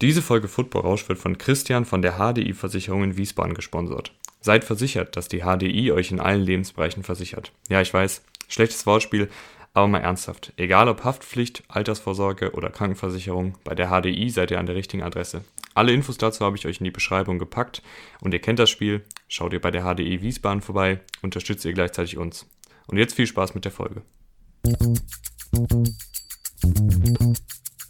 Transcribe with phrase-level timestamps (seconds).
[0.00, 4.12] Diese Folge Football Rausch wird von Christian von der HDI Versicherung in Wiesbaden gesponsert.
[4.40, 7.52] Seid versichert, dass die HDI euch in allen Lebensbereichen versichert.
[7.68, 9.30] Ja, ich weiß, schlechtes Wortspiel,
[9.72, 10.52] aber mal ernsthaft.
[10.56, 15.44] Egal ob Haftpflicht, Altersvorsorge oder Krankenversicherung, bei der HDI seid ihr an der richtigen Adresse.
[15.74, 17.82] Alle Infos dazu habe ich euch in die Beschreibung gepackt
[18.20, 19.04] und ihr kennt das Spiel.
[19.28, 22.46] Schaut ihr bei der HDI Wiesbaden vorbei, unterstützt ihr gleichzeitig uns.
[22.86, 24.02] Und jetzt viel Spaß mit der Folge.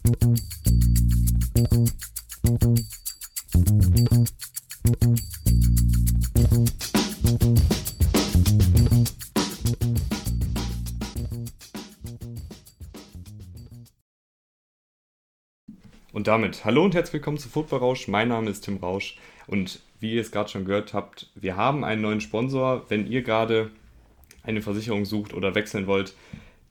[0.05, 0.13] Und
[16.27, 18.07] damit hallo und herzlich willkommen zu Football Rausch.
[18.07, 21.83] Mein Name ist Tim Rausch und wie ihr es gerade schon gehört habt, wir haben
[21.83, 22.85] einen neuen Sponsor.
[22.89, 23.71] Wenn ihr gerade
[24.43, 26.13] eine Versicherung sucht oder wechseln wollt,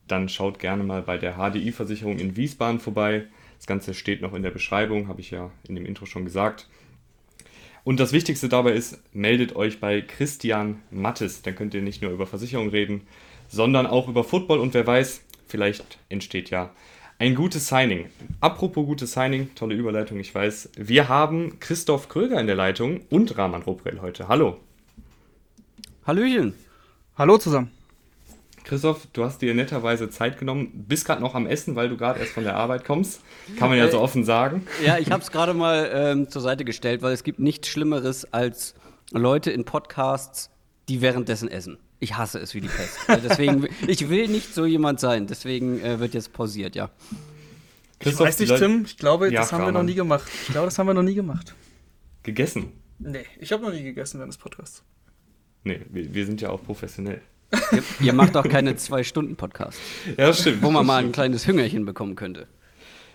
[0.08, 3.26] dann schaut gerne mal bei der HDI-Versicherung in Wiesbaden vorbei.
[3.58, 6.68] Das Ganze steht noch in der Beschreibung, habe ich ja in dem Intro schon gesagt.
[7.84, 11.42] Und das Wichtigste dabei ist, meldet euch bei Christian Mattes.
[11.42, 13.02] Dann könnt ihr nicht nur über Versicherung reden,
[13.48, 16.70] sondern auch über Football und wer weiß, vielleicht entsteht ja
[17.18, 18.06] ein gutes Signing.
[18.40, 20.70] Apropos gutes Signing, tolle Überleitung, ich weiß.
[20.76, 24.28] Wir haben Christoph Kröger in der Leitung und Rahman Ruprell heute.
[24.28, 24.58] Hallo.
[26.06, 26.54] Hallöchen.
[27.16, 27.73] Hallo zusammen.
[28.64, 32.18] Christoph, du hast dir netterweise Zeit genommen, bist gerade noch am Essen, weil du gerade
[32.18, 33.20] erst von der Arbeit kommst.
[33.58, 34.66] Kann man ja so äh, offen sagen.
[34.84, 38.32] Ja, ich habe es gerade mal ähm, zur Seite gestellt, weil es gibt nichts Schlimmeres
[38.32, 38.74] als
[39.12, 40.50] Leute in Podcasts,
[40.88, 41.78] die währenddessen essen.
[42.00, 42.98] Ich hasse es wie die Pest.
[43.06, 45.26] Also deswegen, ich will nicht so jemand sein.
[45.26, 46.90] Deswegen äh, wird jetzt pausiert, ja.
[48.00, 48.84] Ich weiß nicht, Tim.
[48.86, 50.30] Ich glaube, ja, das haben wir noch nie gemacht.
[50.42, 51.54] Ich glaube, das haben wir noch nie gemacht.
[52.22, 52.72] Gegessen?
[52.98, 54.82] Nee, ich habe noch nie gegessen während des Podcasts.
[55.64, 57.20] Nee, wir, wir sind ja auch professionell.
[57.72, 59.80] Ihr, ihr macht auch keine Zwei-Stunden-Podcasts.
[60.16, 60.62] Ja, stimmt.
[60.62, 62.46] Wo man mal ein kleines Hüngerchen bekommen könnte.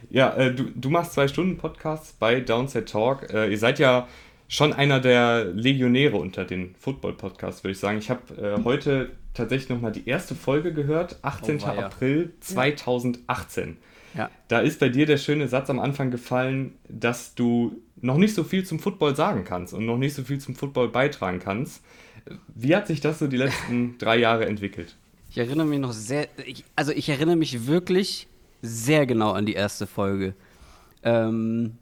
[0.10, 3.32] Ja, äh, du, du machst Zwei-Stunden-Podcasts bei Downset Talk.
[3.34, 4.08] Äh, ihr seid ja
[4.48, 8.00] schon einer der Legionäre unter den Football-Podcasts, würde ich sagen.
[8.00, 11.60] Ich habe äh, heute tatsächlich nochmal die erste Folge gehört, 18.
[11.62, 13.78] Oh, April 2018.
[14.16, 14.30] Ja.
[14.48, 18.44] Da ist bei dir der schöne Satz am Anfang gefallen, dass du noch nicht so
[18.44, 21.84] viel zum Football sagen kannst und noch nicht so viel zum Football beitragen kannst.
[22.54, 24.96] Wie hat sich das so die letzten drei Jahre entwickelt?
[25.30, 28.28] Ich erinnere mich noch sehr, ich, also ich erinnere mich wirklich
[28.62, 30.34] sehr genau an die erste Folge.
[31.04, 31.78] Ähm,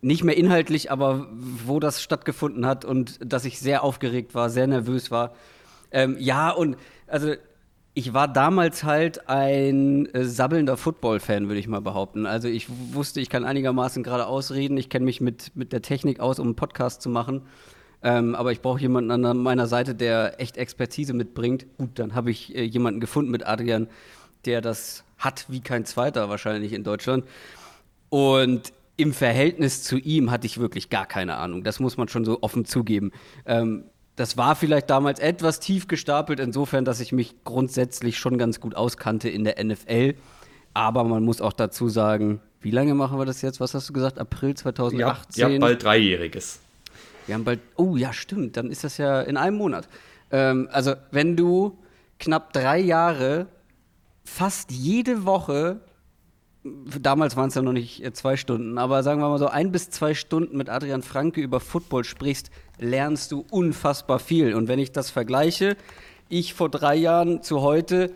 [0.00, 4.66] nicht mehr inhaltlich, aber wo das stattgefunden hat und dass ich sehr aufgeregt war, sehr
[4.66, 5.34] nervös war.
[5.90, 7.34] Ähm, ja, und also
[7.94, 12.26] ich war damals halt ein äh, sabbelnder Football-Fan, würde ich mal behaupten.
[12.26, 16.18] Also ich wusste, ich kann einigermaßen gerade ausreden, ich kenne mich mit, mit der Technik
[16.18, 17.42] aus, um einen Podcast zu machen.
[18.04, 21.66] Ähm, aber ich brauche jemanden an meiner Seite, der echt Expertise mitbringt.
[21.78, 23.88] Gut, dann habe ich äh, jemanden gefunden mit Adrian,
[24.44, 27.24] der das hat wie kein zweiter wahrscheinlich in Deutschland.
[28.10, 31.64] Und im Verhältnis zu ihm hatte ich wirklich gar keine Ahnung.
[31.64, 33.10] Das muss man schon so offen zugeben.
[33.46, 33.84] Ähm,
[34.16, 38.76] das war vielleicht damals etwas tief gestapelt, insofern, dass ich mich grundsätzlich schon ganz gut
[38.76, 40.14] auskannte in der NFL.
[40.74, 43.60] Aber man muss auch dazu sagen, wie lange machen wir das jetzt?
[43.60, 44.18] Was hast du gesagt?
[44.18, 45.40] April 2018?
[45.40, 46.60] Ja, ja bald Dreijähriges.
[47.26, 49.88] Wir haben bald, oh ja, stimmt, dann ist das ja in einem Monat.
[50.30, 51.78] Ähm, also, wenn du
[52.18, 53.46] knapp drei Jahre
[54.24, 55.80] fast jede Woche,
[56.64, 59.72] damals waren es ja noch nicht äh, zwei Stunden, aber sagen wir mal so ein
[59.72, 64.54] bis zwei Stunden mit Adrian Franke über Football sprichst, lernst du unfassbar viel.
[64.54, 65.76] Und wenn ich das vergleiche,
[66.28, 68.12] ich vor drei Jahren zu heute,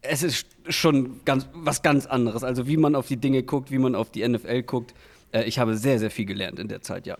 [0.00, 2.42] es ist schon ganz, was ganz anderes.
[2.42, 4.94] Also wie man auf die Dinge guckt, wie man auf die NFL guckt.
[5.30, 7.16] Äh, ich habe sehr, sehr viel gelernt in der Zeit, ja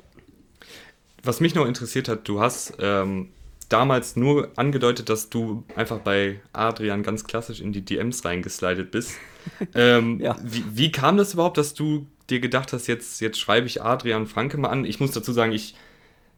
[1.22, 3.28] was mich noch interessiert hat, du hast ähm,
[3.68, 9.16] damals nur angedeutet, dass du einfach bei Adrian ganz klassisch in die DMs reingeslidet bist.
[9.74, 10.36] ähm, ja.
[10.42, 14.26] wie, wie, kam das überhaupt, dass du dir gedacht hast, jetzt, jetzt schreibe ich Adrian
[14.26, 14.84] Franke mal an?
[14.84, 15.74] Ich muss dazu sagen, ich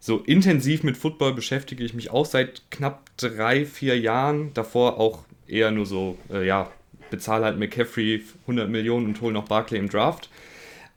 [0.01, 4.53] so intensiv mit Football beschäftige ich mich auch seit knapp drei, vier Jahren.
[4.53, 6.71] Davor auch eher nur so, äh, ja,
[7.11, 10.29] bezahle halt McCaffrey 100 Millionen und hole noch Barclay im Draft.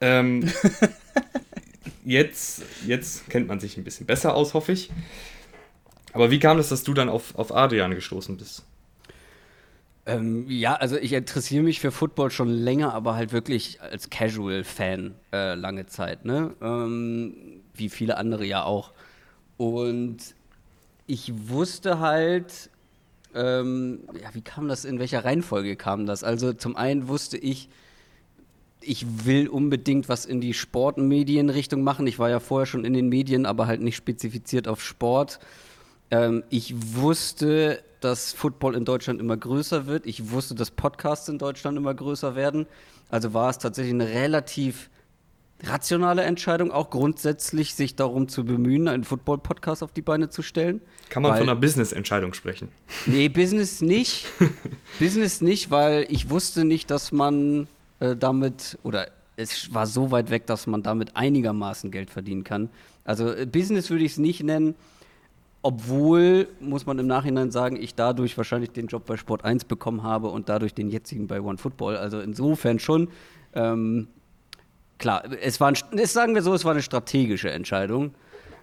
[0.01, 0.51] Ähm,
[2.05, 4.89] jetzt, jetzt kennt man sich ein bisschen besser aus, hoffe ich.
[6.13, 8.63] Aber wie kam es, dass du dann auf, auf Adrian gestoßen bist?
[10.05, 15.15] Ähm, ja, also ich interessiere mich für Football schon länger, aber halt wirklich als Casual-Fan
[15.33, 16.53] äh, lange Zeit, ne?
[16.61, 18.93] Ähm, wie viele andere ja auch.
[19.57, 20.17] Und
[21.07, 22.69] ich wusste halt,
[23.35, 26.23] ähm, ja, wie kam das, in welcher Reihenfolge kam das?
[26.23, 27.67] Also zum einen wusste ich,
[28.81, 32.07] ich will unbedingt was in die Sportmedienrichtung machen.
[32.07, 35.39] Ich war ja vorher schon in den Medien, aber halt nicht spezifiziert auf Sport.
[36.11, 40.05] Ähm, ich wusste, dass Football in Deutschland immer größer wird.
[40.05, 42.67] Ich wusste, dass Podcasts in Deutschland immer größer werden.
[43.09, 44.89] Also war es tatsächlich eine relativ
[45.63, 50.81] rationale Entscheidung, auch grundsätzlich sich darum zu bemühen, einen Football-Podcast auf die Beine zu stellen.
[51.09, 52.69] Kann man weil, von einer Business-Entscheidung sprechen?
[53.07, 54.27] Nee, Business nicht.
[54.99, 57.67] Business nicht, weil ich wusste nicht, dass man
[57.99, 62.69] äh, damit, oder es war so weit weg, dass man damit einigermaßen Geld verdienen kann.
[63.05, 64.75] Also äh, Business würde ich es nicht nennen,
[65.61, 70.03] obwohl, muss man im Nachhinein sagen, ich dadurch wahrscheinlich den Job bei Sport 1 bekommen
[70.03, 71.97] habe und dadurch den jetzigen bei One Football.
[71.97, 73.09] Also insofern schon.
[73.53, 74.07] Ähm,
[74.97, 78.13] klar, es war, ein, sagen wir so, es war eine strategische Entscheidung.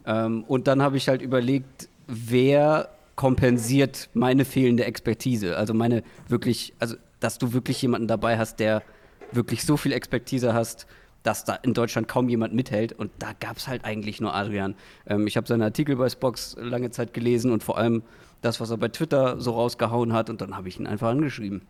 [0.06, 5.56] Ähm, und dann habe ich halt überlegt, wer kompensiert meine fehlende Expertise.
[5.56, 8.82] Also meine wirklich, also dass du wirklich jemanden dabei hast, der
[9.32, 10.86] wirklich so viel Expertise hast,
[11.22, 12.92] dass da in Deutschland kaum jemand mithält.
[12.92, 14.74] Und da gab es halt eigentlich nur Adrian.
[15.06, 18.02] Ähm, ich habe seine Artikel bei Spox lange Zeit gelesen und vor allem
[18.42, 20.30] das, was er bei Twitter so rausgehauen hat.
[20.30, 21.62] Und dann habe ich ihn einfach angeschrieben.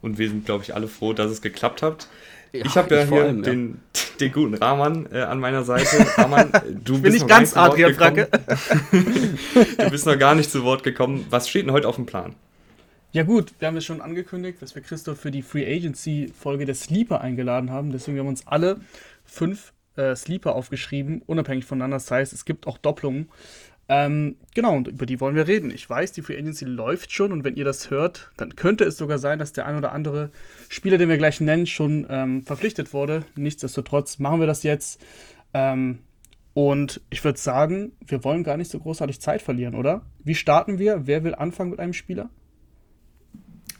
[0.00, 2.08] Und wir sind, glaube ich, alle froh, dass es geklappt hat.
[2.52, 4.02] Ja, ich habe ja hier allem, den, ja.
[4.20, 6.06] den guten Rahman äh, an meiner Seite.
[6.16, 6.50] Rahman,
[6.82, 8.28] du Bin bist ich ganz Adrian Franke.
[8.90, 11.26] du bist noch gar nicht zu Wort gekommen.
[11.30, 12.34] Was steht denn heute auf dem Plan?
[13.14, 16.64] Ja gut, wir haben es schon angekündigt, dass wir Christoph für die Free Agency Folge
[16.64, 17.92] der Sleeper eingeladen haben.
[17.92, 18.80] Deswegen haben wir uns alle
[19.26, 21.96] fünf äh, Sleeper aufgeschrieben, unabhängig voneinander.
[21.96, 23.28] Das heißt, es gibt auch Doppelungen.
[23.90, 25.70] Ähm, genau, und über die wollen wir reden.
[25.70, 28.96] Ich weiß, die Free Agency läuft schon und wenn ihr das hört, dann könnte es
[28.96, 30.30] sogar sein, dass der ein oder andere
[30.70, 33.26] Spieler, den wir gleich nennen, schon ähm, verpflichtet wurde.
[33.36, 35.04] Nichtsdestotrotz machen wir das jetzt.
[35.52, 35.98] Ähm,
[36.54, 40.00] und ich würde sagen, wir wollen gar nicht so großartig Zeit verlieren, oder?
[40.24, 41.06] Wie starten wir?
[41.06, 42.30] Wer will anfangen mit einem Spieler?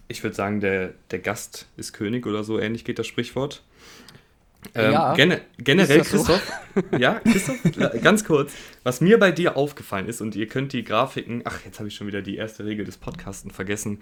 [0.08, 3.62] Ich würde sagen, der, der Gast ist König oder so ähnlich geht das Sprichwort.
[4.75, 6.40] Ähm, ja, gen generell, Christoph,
[6.75, 6.96] so?
[6.96, 7.58] ja, Christoph,
[8.02, 8.52] ganz kurz,
[8.84, 11.96] was mir bei dir aufgefallen ist, und ihr könnt die Grafiken, ach, jetzt habe ich
[11.96, 14.00] schon wieder die erste Regel des Podcasten vergessen.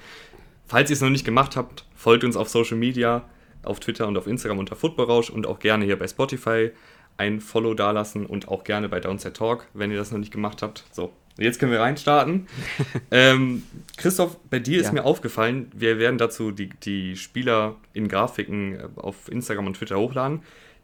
[0.66, 3.28] Falls ihr es noch nicht gemacht habt, folgt uns auf Social Media,
[3.62, 6.70] auf Twitter und auf Instagram unter Footballrausch und auch gerne hier bei Spotify
[7.16, 10.62] ein Follow dalassen und auch gerne bei Downside Talk, wenn ihr das noch nicht gemacht
[10.62, 10.84] habt.
[10.92, 11.12] So,
[11.44, 12.46] jetzt können wir reinstarten.
[13.10, 13.62] ähm,
[13.96, 14.82] Christoph, bei dir ja.
[14.82, 19.74] ist mir aufgefallen, wir werden dazu die, die Spieler in Grafiken äh, auf Instagram und
[19.74, 20.40] Twitter hochladen.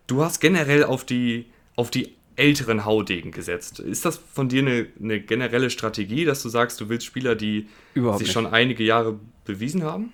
[0.07, 3.81] Du hast generell auf die, auf die älteren Haudegen gesetzt.
[3.81, 7.69] Ist das von dir eine, eine generelle Strategie, dass du sagst, du willst Spieler, die
[7.95, 8.35] überhaupt sich nicht.
[8.35, 10.13] schon einige Jahre bewiesen haben?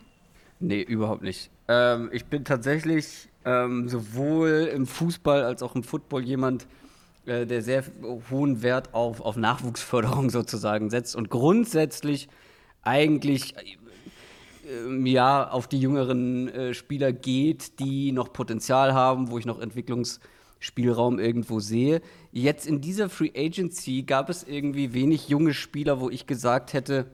[0.60, 1.50] Nee, überhaupt nicht.
[1.66, 6.66] Ähm, ich bin tatsächlich ähm, sowohl im Fußball als auch im Football jemand,
[7.26, 7.84] äh, der sehr
[8.30, 12.28] hohen Wert auf, auf Nachwuchsförderung sozusagen setzt und grundsätzlich
[12.82, 19.46] eigentlich äh, ja auf die jüngeren äh, Spieler geht, die noch Potenzial haben, wo ich
[19.46, 22.00] noch Entwicklungsspielraum irgendwo sehe.
[22.32, 27.06] Jetzt in dieser Free Agency gab es irgendwie wenig junge Spieler, wo ich gesagt hätte,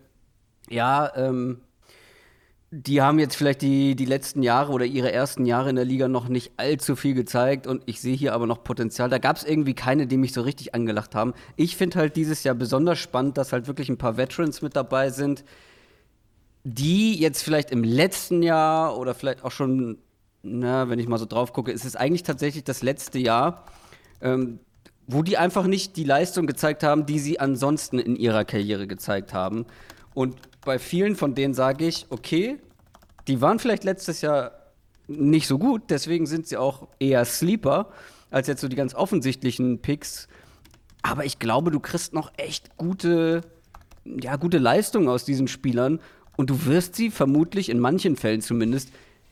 [0.70, 1.60] ja, ähm,
[2.70, 6.06] die haben jetzt vielleicht die, die letzten Jahre oder ihre ersten Jahre in der Liga
[6.06, 9.08] noch nicht allzu viel gezeigt und ich sehe hier aber noch Potenzial.
[9.08, 11.32] Da gab es irgendwie keine, die mich so richtig angelacht haben.
[11.56, 15.08] Ich finde halt dieses Jahr besonders spannend, dass halt wirklich ein paar Veterans mit dabei
[15.08, 15.44] sind,
[16.64, 19.96] die jetzt vielleicht im letzten Jahr oder vielleicht auch schon,
[20.42, 23.64] na, wenn ich mal so drauf gucke, ist es eigentlich tatsächlich das letzte Jahr,
[24.20, 24.60] ähm,
[25.06, 29.32] wo die einfach nicht die Leistung gezeigt haben, die sie ansonsten in ihrer Karriere gezeigt
[29.32, 29.64] haben.
[30.12, 32.58] Und bei vielen von denen sage ich, okay,
[33.26, 34.52] die waren vielleicht letztes Jahr
[35.06, 37.88] nicht so gut, deswegen sind sie auch eher Sleeper
[38.30, 40.28] als jetzt so die ganz offensichtlichen Picks.
[41.02, 43.42] Aber ich glaube, du kriegst noch echt gute,
[44.04, 46.00] ja, gute Leistungen aus diesen Spielern
[46.36, 48.90] und du wirst sie vermutlich in manchen Fällen zumindest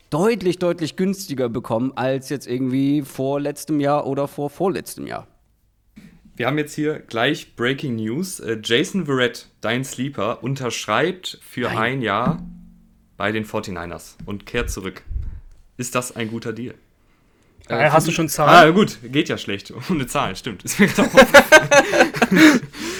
[0.09, 5.27] deutlich, deutlich günstiger bekommen als jetzt irgendwie vor letztem Jahr oder vor vorletztem Jahr.
[6.37, 8.39] Wir haben jetzt hier gleich Breaking News.
[8.39, 11.77] Äh, Jason Verrett, dein Sleeper, unterschreibt für Nein.
[11.77, 12.43] ein Jahr
[13.17, 15.01] bei den 49ers und kehrt zurück.
[15.77, 16.75] Ist das ein guter Deal?
[17.69, 18.69] Äh, hast du schon Zahlen?
[18.69, 19.73] Ah, gut, geht ja schlecht.
[19.89, 20.63] Ohne Zahlen, stimmt.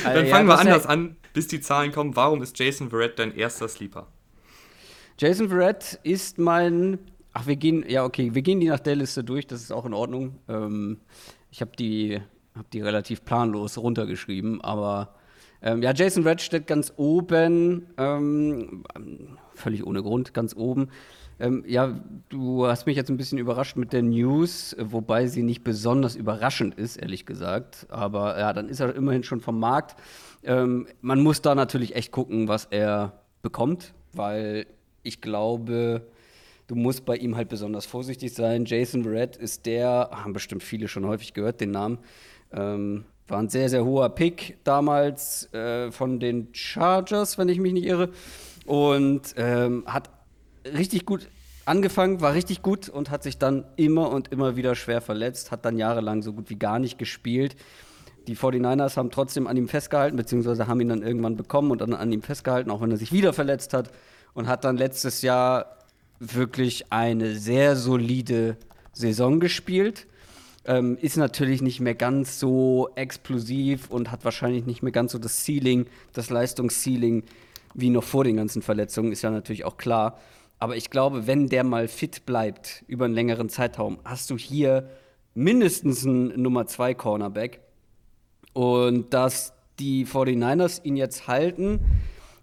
[0.03, 2.15] Dann fangen wir anders an, bis die Zahlen kommen.
[2.15, 4.07] Warum ist Jason Verrett dein erster Sleeper?
[5.19, 6.97] Jason Verrett ist mein.
[7.33, 7.85] Ach, wir gehen.
[7.87, 10.39] Ja, okay, wir gehen die nach der Liste durch, das ist auch in Ordnung.
[10.49, 11.01] Ähm,
[11.51, 12.19] ich habe die
[12.57, 15.15] habe die relativ planlos runtergeschrieben, aber
[15.61, 18.83] ähm, ja, Jason Red steht ganz oben, ähm,
[19.55, 20.89] völlig ohne Grund, ganz oben.
[21.39, 21.99] Ähm, ja,
[22.29, 26.75] du hast mich jetzt ein bisschen überrascht mit der News, wobei sie nicht besonders überraschend
[26.75, 27.85] ist, ehrlich gesagt.
[27.89, 29.99] Aber ja, dann ist er immerhin schon vom Markt.
[30.43, 34.65] Ähm, man muss da natürlich echt gucken, was er bekommt, weil
[35.03, 36.07] ich glaube,
[36.67, 38.65] du musst bei ihm halt besonders vorsichtig sein.
[38.65, 41.99] Jason Red ist der, haben bestimmt viele schon häufig gehört, den Namen,
[42.51, 47.73] ähm, war ein sehr, sehr hoher Pick damals äh, von den Chargers, wenn ich mich
[47.73, 48.09] nicht irre.
[48.65, 50.09] Und ähm, hat
[50.65, 51.27] richtig gut
[51.65, 55.65] angefangen, war richtig gut und hat sich dann immer und immer wieder schwer verletzt, hat
[55.65, 57.55] dann jahrelang so gut wie gar nicht gespielt.
[58.27, 61.93] Die 49ers haben trotzdem an ihm festgehalten, beziehungsweise haben ihn dann irgendwann bekommen und dann
[61.93, 63.91] an ihm festgehalten, auch wenn er sich wieder verletzt hat.
[64.33, 65.77] Und hat dann letztes Jahr
[66.19, 68.57] wirklich eine sehr solide
[68.91, 70.07] Saison gespielt.
[70.67, 75.17] Ähm, ist natürlich nicht mehr ganz so explosiv und hat wahrscheinlich nicht mehr ganz so
[75.17, 77.23] das Ceiling, das Leistungsceiling
[77.73, 80.19] wie noch vor den ganzen Verletzungen, ist ja natürlich auch klar.
[80.59, 84.89] Aber ich glaube, wenn der mal fit bleibt über einen längeren Zeitraum, hast du hier
[85.37, 87.61] mindestens einen Nummer 2 Cornerback.
[88.53, 91.79] Und dass die 49ers ihn jetzt halten,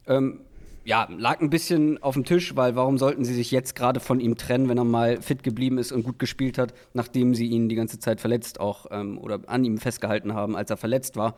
[0.07, 0.43] ähm,
[0.85, 4.21] ja, lag ein bisschen auf dem Tisch, weil warum sollten sie sich jetzt gerade von
[4.21, 7.69] ihm trennen, wenn er mal fit geblieben ist und gut gespielt hat, nachdem sie ihn
[7.69, 11.37] die ganze Zeit verletzt auch ähm, oder an ihm festgehalten haben, als er verletzt war.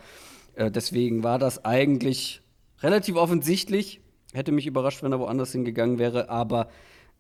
[0.57, 2.43] Äh, deswegen war das eigentlich
[2.81, 4.01] relativ offensichtlich.
[4.33, 6.69] Hätte mich überrascht, wenn er woanders hingegangen wäre, aber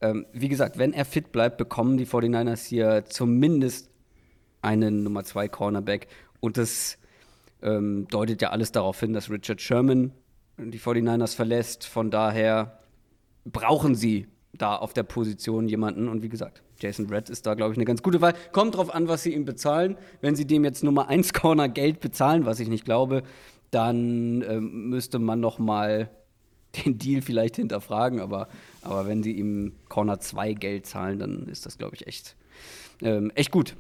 [0.01, 3.89] ähm, wie gesagt, wenn er fit bleibt, bekommen die 49ers hier zumindest
[4.63, 6.09] einen Nummer 2 Cornerback
[6.41, 6.99] und das
[7.63, 10.13] ähm, deutet ja alles darauf hin, dass Richard Sherman
[10.59, 11.87] die 49ers verlässt.
[11.87, 12.79] Von daher
[13.45, 16.09] brauchen sie da auf der Position jemanden.
[16.09, 18.35] Und wie gesagt, Jason Red ist da, glaube ich, eine ganz gute Wahl.
[18.53, 19.97] Kommt drauf an, was sie ihm bezahlen.
[20.21, 23.23] Wenn sie dem jetzt Nummer 1 Corner Geld bezahlen, was ich nicht glaube,
[23.71, 26.11] dann ähm, müsste man noch mal
[26.85, 28.21] den Deal vielleicht hinterfragen.
[28.21, 28.49] Aber,
[28.83, 32.37] aber wenn sie ihm Corner 2 Geld zahlen, dann ist das, glaube ich, echt,
[33.03, 33.77] ähm, echt gut.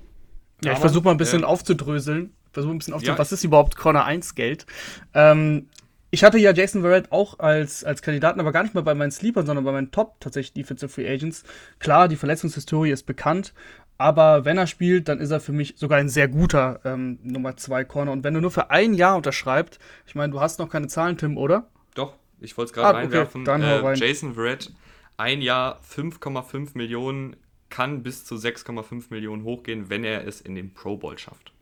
[0.64, 3.20] Ja, ich versuche mal ein bisschen äh, aufzudröseln versuche ein bisschen aufzunehmen, ja.
[3.20, 4.64] was ist überhaupt Corner 1 Geld?
[5.12, 5.68] Ähm,
[6.10, 9.10] ich hatte ja Jason Verrett auch als, als Kandidaten, aber gar nicht mal bei meinen
[9.10, 11.44] Sleepern, sondern bei meinen Top tatsächlich Defensive Free Agents.
[11.78, 13.52] Klar, die Verletzungshistorie ist bekannt,
[13.98, 17.56] aber wenn er spielt, dann ist er für mich sogar ein sehr guter ähm, Nummer
[17.56, 18.12] 2 Corner.
[18.12, 21.16] Und wenn du nur für ein Jahr unterschreibst, ich meine, du hast noch keine Zahlen,
[21.16, 21.68] Tim, oder?
[21.94, 23.42] Doch, ich wollte es gerade ah, reinwerfen.
[23.42, 23.96] Okay, dann äh, rein.
[23.96, 24.72] Jason Verrett,
[25.16, 27.36] ein Jahr 5,5 Millionen,
[27.68, 31.52] kann bis zu 6,5 Millionen hochgehen, wenn er es in den Pro Bowl schafft.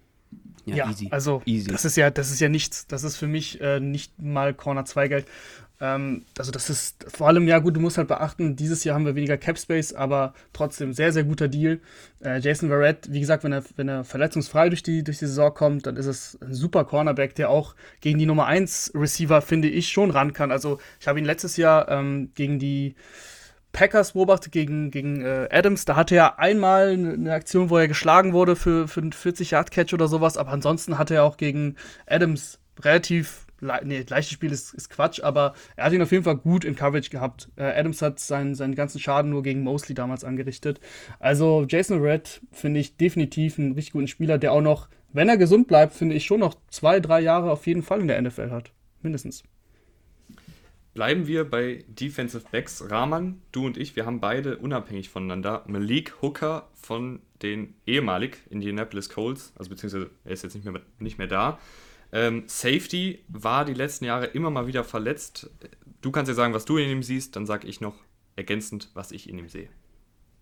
[0.67, 1.09] Ja, ja easy.
[1.11, 1.71] also easy.
[1.71, 2.87] das ist ja, das ist ja nichts.
[2.87, 5.27] Das ist für mich äh, nicht mal Corner 2 Geld.
[5.81, 9.05] Ähm, also das ist vor allem, ja gut, du musst halt beachten, dieses Jahr haben
[9.05, 11.81] wir weniger Cap Space, aber trotzdem sehr, sehr guter Deal.
[12.21, 15.53] Äh, Jason Verrett, wie gesagt, wenn er, wenn er verletzungsfrei durch die, durch die Saison
[15.53, 19.69] kommt, dann ist es ein super Cornerback, der auch gegen die Nummer 1 Receiver, finde
[19.69, 20.53] ich, schon ran kann.
[20.53, 22.95] Also ich habe ihn letztes Jahr ähm, gegen die
[23.75, 25.85] Packers beobachtet gegen, gegen äh, Adams.
[25.85, 30.09] Da hatte er einmal eine Aktion, wo er geschlagen wurde für, für einen 40-Yard-Catch oder
[30.09, 31.75] sowas, aber ansonsten hatte er auch gegen
[32.07, 36.25] Adams relativ, le nee, leichtes Spiel ist, ist, Quatsch, aber er hat ihn auf jeden
[36.25, 37.51] Fall gut in Coverage gehabt.
[37.57, 40.81] Äh, Adams hat seinen, seinen ganzen Schaden nur gegen Mosley damals angerichtet.
[41.19, 45.37] Also Jason Red finde ich definitiv einen richtig guten Spieler, der auch noch, wenn er
[45.37, 48.51] gesund bleibt, finde ich schon noch zwei, drei Jahre auf jeden Fall in der NFL
[48.51, 48.71] hat.
[49.03, 49.43] Mindestens.
[50.95, 52.89] Bleiben wir bei Defensive Backs.
[52.89, 59.09] Rahman, du und ich, wir haben beide unabhängig voneinander Malik Hooker von den ehemalig Indianapolis
[59.09, 61.59] Colts, also beziehungsweise er ist jetzt nicht mehr, nicht mehr da.
[62.13, 65.51] Ähm, Safety war die letzten Jahre immer mal wieder verletzt.
[66.01, 67.97] Du kannst ja sagen, was du in ihm siehst, dann sage ich noch
[68.37, 69.69] ergänzend, was ich in ihm sehe.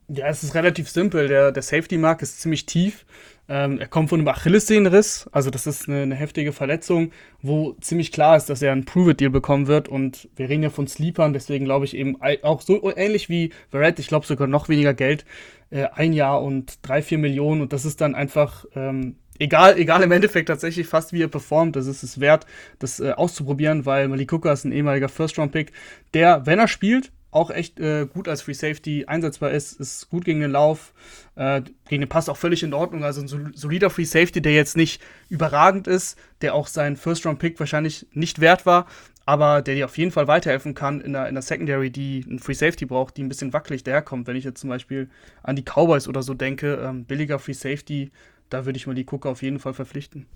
[0.09, 1.29] Ja, es ist relativ simpel.
[1.29, 3.05] Der, der Safety-Mark ist ziemlich tief.
[3.49, 8.13] Ähm, er kommt von einem Achillessehnenriss, also das ist eine, eine, heftige Verletzung, wo ziemlich
[8.13, 9.89] klar ist, dass er einen Prove-It-Deal bekommen wird.
[9.89, 13.99] Und wir reden ja von Sleepern, deswegen glaube ich eben auch so ähnlich wie Verrett,
[13.99, 15.25] ich glaube sogar noch weniger Geld,
[15.71, 17.63] äh, ein Jahr und drei, vier Millionen.
[17.63, 21.75] Und das ist dann einfach ähm, egal, egal im Endeffekt tatsächlich fast wie er performt.
[21.77, 22.47] Das ist es wert,
[22.79, 25.73] das äh, auszuprobieren, weil Malik Hooker ist ein ehemaliger First-Round-Pick,
[26.15, 30.25] der, wenn er spielt, auch echt äh, gut als Free Safety einsetzbar ist, ist gut
[30.25, 30.93] gegen den Lauf,
[31.35, 33.05] äh, gegen den Pass auch völlig in Ordnung.
[33.05, 38.07] Also ein solider Free Safety, der jetzt nicht überragend ist, der auch seinen First-Round-Pick wahrscheinlich
[38.13, 38.87] nicht wert war,
[39.25, 42.39] aber der dir auf jeden Fall weiterhelfen kann in der, in der Secondary, die einen
[42.39, 44.27] Free Safety braucht, die ein bisschen wackelig daherkommt.
[44.27, 45.09] Wenn ich jetzt zum Beispiel
[45.43, 48.13] an die Cowboys oder so denke, ähm, billiger Free Safety,
[48.51, 50.27] da würde ich mal die Gucker auf jeden Fall verpflichten.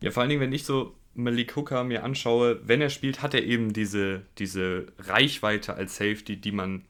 [0.00, 3.34] Ja, vor allen Dingen, wenn ich so Malik Hooker mir anschaue, wenn er spielt, hat
[3.34, 6.82] er eben diese, diese Reichweite als Safety, die man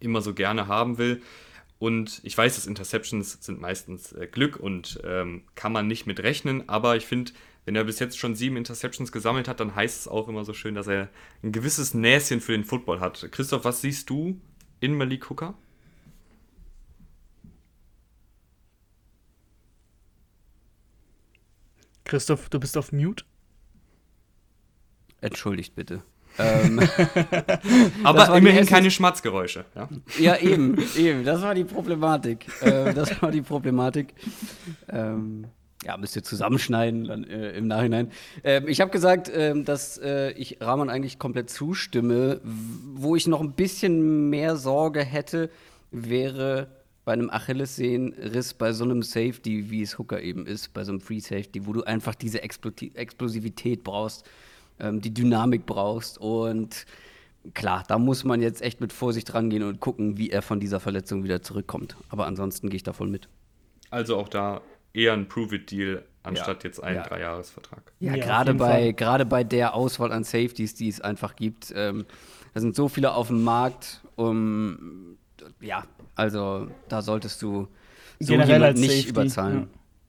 [0.00, 1.22] immer so gerne haben will.
[1.78, 6.20] Und ich weiß, dass Interceptions sind meistens äh, Glück und ähm, kann man nicht mit
[6.20, 7.32] rechnen, aber ich finde,
[7.66, 10.54] wenn er bis jetzt schon sieben Interceptions gesammelt hat, dann heißt es auch immer so
[10.54, 11.08] schön, dass er
[11.42, 13.28] ein gewisses Näschen für den Football hat.
[13.32, 14.40] Christoph, was siehst du
[14.80, 15.54] in Malik Hooker?
[22.04, 23.24] Christoph, du bist auf Mute.
[25.20, 26.02] Entschuldigt bitte.
[26.38, 26.80] ähm,
[28.04, 29.64] Aber immerhin keine Schmatzgeräusche.
[29.74, 29.88] Ja?
[30.18, 31.24] ja, eben, eben.
[31.24, 32.46] Das war die Problematik.
[32.60, 34.12] äh, das war die Problematik.
[34.90, 35.46] Ähm,
[35.82, 38.10] ja, müsst ihr zusammenschneiden dann, äh, im Nachhinein.
[38.44, 42.40] Ähm, ich habe gesagt, ähm, dass äh, ich Rahman eigentlich komplett zustimme.
[42.42, 45.48] Wo ich noch ein bisschen mehr Sorge hätte,
[45.90, 46.68] wäre
[47.06, 51.00] bei einem Achillessehnenriss bei so einem Safety, wie es Hooker eben ist, bei so einem
[51.00, 54.28] Free Safety, wo du einfach diese Explo Explosivität brauchst,
[54.80, 56.86] ähm, die Dynamik brauchst und
[57.54, 60.80] klar, da muss man jetzt echt mit Vorsicht rangehen und gucken, wie er von dieser
[60.80, 61.96] Verletzung wieder zurückkommt.
[62.08, 63.28] Aber ansonsten gehe ich da voll mit.
[63.90, 66.68] Also auch da eher ein Prove-It-Deal anstatt ja.
[66.68, 67.02] jetzt einen ja.
[67.02, 67.92] Dreijahresvertrag.
[68.00, 71.72] Ja, ja gerade bei, gerade bei der Auswahl an Safeties, die es einfach gibt.
[71.74, 72.04] Ähm,
[72.54, 74.02] da sind so viele auf dem Markt.
[74.16, 75.18] Um,
[75.60, 77.68] ja, also da solltest du
[78.18, 79.60] so Generell nicht Safety, überzahlen.
[79.60, 79.66] Ja.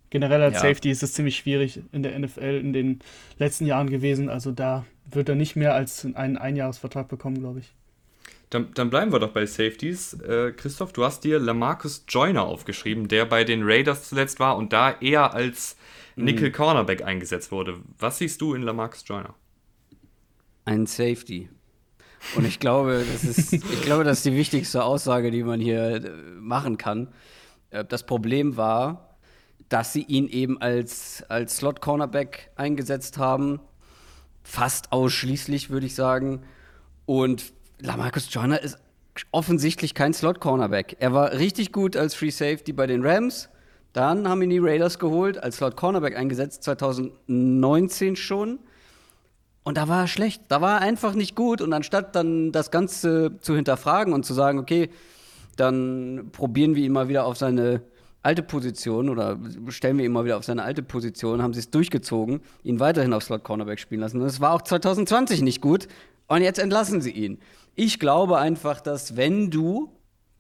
[0.10, 3.00] Generell als Safety ist es ziemlich schwierig in der NFL in den
[3.38, 4.30] letzten Jahren gewesen.
[4.30, 7.74] Also da wird er nicht mehr als einen Einjahresvertrag bekommen, glaube ich.
[8.50, 10.14] Dann, dann, bleiben wir doch bei Safeties.
[10.14, 14.72] Äh, Christoph, du hast dir Lamarcus Joyner aufgeschrieben, der bei den Raiders zuletzt war und
[14.72, 15.76] da eher als
[16.16, 16.54] Nickel mhm.
[16.54, 17.80] Cornerback eingesetzt wurde.
[18.00, 19.36] Was siehst du in Lamarcus Joyner?
[20.64, 21.50] Ein Safety.
[22.36, 25.96] Und ich glaube, das ist, ich glaube, das ist die wichtigste Aussage, die man hier
[25.96, 26.10] äh,
[26.40, 27.10] machen kann.
[27.70, 29.07] Äh, das Problem war,
[29.70, 33.60] dass sie ihn eben als, als Slot-Cornerback eingesetzt haben.
[34.44, 36.44] Fast ausschließlich, würde ich sagen.
[37.06, 38.78] Und Lamarcus Joyner ist
[39.32, 40.98] offensichtlich kein Slot-Cornerback.
[41.00, 43.50] Er war richtig gut als Free Safety bei den Rams.
[43.94, 48.60] Dann haben ihn die Raiders geholt, als Slot-Cornerback eingesetzt, 2019 schon.
[49.64, 50.44] Und da war er schlecht.
[50.48, 51.62] Da war er einfach nicht gut.
[51.62, 54.90] Und anstatt dann das Ganze zu hinterfragen und zu sagen, okay,
[55.58, 57.82] dann probieren wir ihn mal wieder auf seine
[58.28, 61.70] alte Position oder stellen wir ihn mal wieder auf seine alte Position, haben sie es
[61.70, 64.20] durchgezogen, ihn weiterhin auf Slot Cornerback spielen lassen.
[64.20, 65.88] Und es war auch 2020 nicht gut.
[66.28, 67.40] Und jetzt entlassen sie ihn.
[67.76, 69.90] Ich glaube einfach, dass wenn du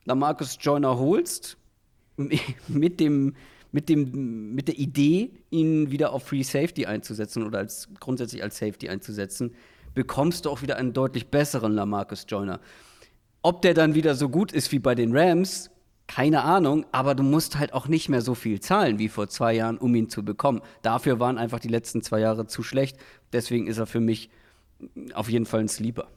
[0.04, 1.56] Lamarcus Joyner holst,
[2.68, 3.36] mit dem,
[3.72, 8.58] mit dem, mit der Idee, ihn wieder auf Free Safety einzusetzen oder als, grundsätzlich als
[8.58, 9.56] Safety einzusetzen,
[9.94, 12.60] bekommst du auch wieder einen deutlich besseren Lamarcus Joyner.
[13.44, 15.70] Ob der dann wieder so gut ist wie bei den Rams,
[16.08, 19.54] keine Ahnung, aber du musst halt auch nicht mehr so viel zahlen wie vor zwei
[19.54, 20.62] Jahren, um ihn zu bekommen.
[20.82, 22.98] Dafür waren einfach die letzten zwei Jahre zu schlecht.
[23.34, 24.30] Deswegen ist er für mich
[25.14, 26.08] auf jeden Fall ein Sleeper.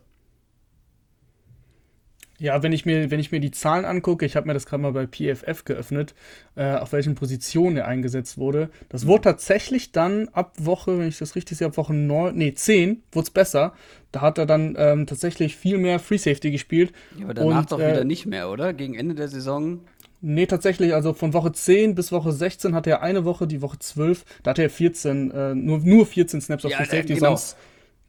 [2.40, 4.82] Ja, wenn ich mir, wenn ich mir die Zahlen angucke, ich habe mir das gerade
[4.82, 6.14] mal bei PFF geöffnet,
[6.56, 8.70] äh, auf welchen Positionen er eingesetzt wurde.
[8.88, 12.54] Das wurde tatsächlich dann ab Woche, wenn ich das richtig sehe, ab Woche 9, nee,
[12.54, 13.74] 10 wurde es besser.
[14.10, 16.92] Da hat er dann ähm, tatsächlich viel mehr Free Safety gespielt.
[17.18, 18.72] Ja, aber danach und, doch wieder äh, nicht mehr, oder?
[18.72, 19.80] Gegen Ende der Saison.
[20.22, 23.78] Nee, tatsächlich, also von Woche 10 bis Woche 16 hatte er eine Woche, die Woche
[23.78, 27.36] 12, da hatte er 14, äh, nur, nur 14 Snaps auf ja, Free Safety, genau.
[27.36, 27.58] sonst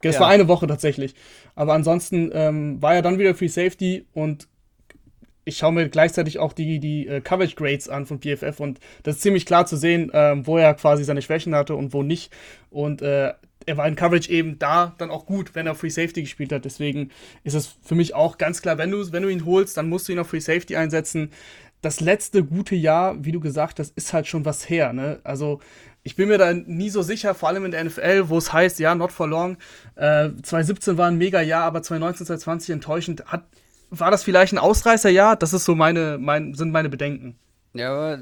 [0.02, 0.20] das ja.
[0.20, 1.14] war eine Woche tatsächlich.
[1.54, 4.48] Aber ansonsten ähm, war er dann wieder Free Safety und
[5.44, 9.16] ich schaue mir gleichzeitig auch die, die äh, Coverage Grades an von PFF und das
[9.16, 12.32] ist ziemlich klar zu sehen, ähm, wo er quasi seine Schwächen hatte und wo nicht.
[12.70, 13.32] Und äh,
[13.66, 16.64] er war in Coverage eben da dann auch gut, wenn er Free Safety gespielt hat.
[16.64, 17.10] Deswegen
[17.44, 20.08] ist es für mich auch ganz klar, wenn du, wenn du ihn holst, dann musst
[20.08, 21.30] du ihn auf Free Safety einsetzen.
[21.80, 24.92] Das letzte gute Jahr, wie du gesagt hast, ist halt schon was her.
[24.92, 25.20] Ne?
[25.24, 25.60] Also
[26.04, 28.78] ich bin mir da nie so sicher, vor allem in der NFL, wo es heißt,
[28.80, 29.56] ja, not for long.
[29.94, 33.24] Äh, 2017 war ein mega Jahr, aber 2019, 2020 enttäuschend.
[33.26, 33.44] Hat,
[33.90, 35.36] war das vielleicht ein Ausreißerjahr?
[35.36, 37.36] Das ist so meine, mein, sind meine Bedenken.
[37.74, 38.18] Ja,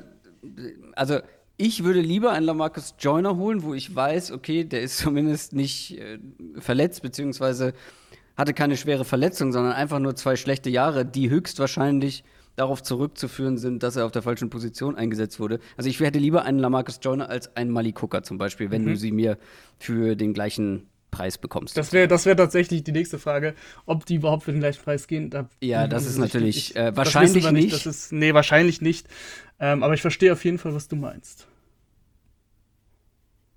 [0.94, 1.20] also
[1.56, 5.98] ich würde lieber einen Lamarcus Joyner holen, wo ich weiß, okay, der ist zumindest nicht
[5.98, 6.18] äh,
[6.58, 7.72] verletzt, beziehungsweise
[8.36, 12.24] hatte keine schwere Verletzung, sondern einfach nur zwei schlechte Jahre, die höchstwahrscheinlich
[12.56, 15.60] darauf zurückzuführen sind, dass er auf der falschen Position eingesetzt wurde.
[15.76, 18.88] Also ich hätte lieber einen Lamarcus Joyner als einen Malik Hooker zum Beispiel, wenn mhm.
[18.88, 19.38] du sie mir
[19.78, 21.76] für den gleichen Preis bekommst.
[21.76, 23.54] Das wäre das wär tatsächlich die nächste Frage,
[23.86, 25.30] ob die überhaupt für den gleichen Preis gehen.
[25.30, 27.52] Da ja, das ist natürlich ich, äh, wahrscheinlich nicht.
[27.52, 27.72] nicht.
[27.72, 29.08] Das ist, nee, wahrscheinlich nicht.
[29.58, 31.46] Ähm, aber ich verstehe auf jeden Fall, was du meinst.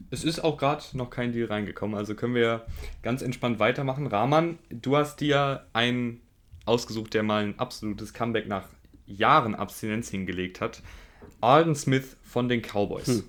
[0.10, 2.66] Es ist auch gerade noch kein Deal reingekommen, also können wir
[3.02, 4.06] ganz entspannt weitermachen.
[4.06, 6.22] Rahman, du hast dir einen
[6.66, 8.68] ausgesucht, der mal ein absolutes Comeback nach
[9.16, 10.82] Jahren Abstinenz hingelegt hat.
[11.42, 13.08] Alden Smith von den Cowboys.
[13.08, 13.24] Hm.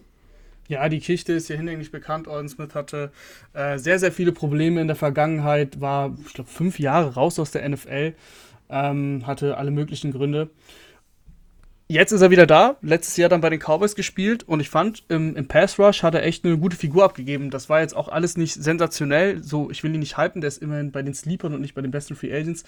[0.68, 2.26] Ja, die Geschichte ist ja hinlänglich bekannt.
[2.26, 3.12] Alden Smith hatte
[3.52, 7.50] äh, sehr, sehr viele Probleme in der Vergangenheit, war, ich glaube, fünf Jahre raus aus
[7.50, 8.14] der NFL,
[8.70, 10.50] ähm, hatte alle möglichen Gründe.
[11.86, 15.04] Jetzt ist er wieder da, letztes Jahr dann bei den Cowboys gespielt und ich fand,
[15.10, 17.50] im, im Pass Rush hat er echt eine gute Figur abgegeben.
[17.50, 20.62] Das war jetzt auch alles nicht sensationell, so ich will ihn nicht halten, der ist
[20.62, 22.64] immerhin bei den Sleepern und nicht bei den besten Free Agents.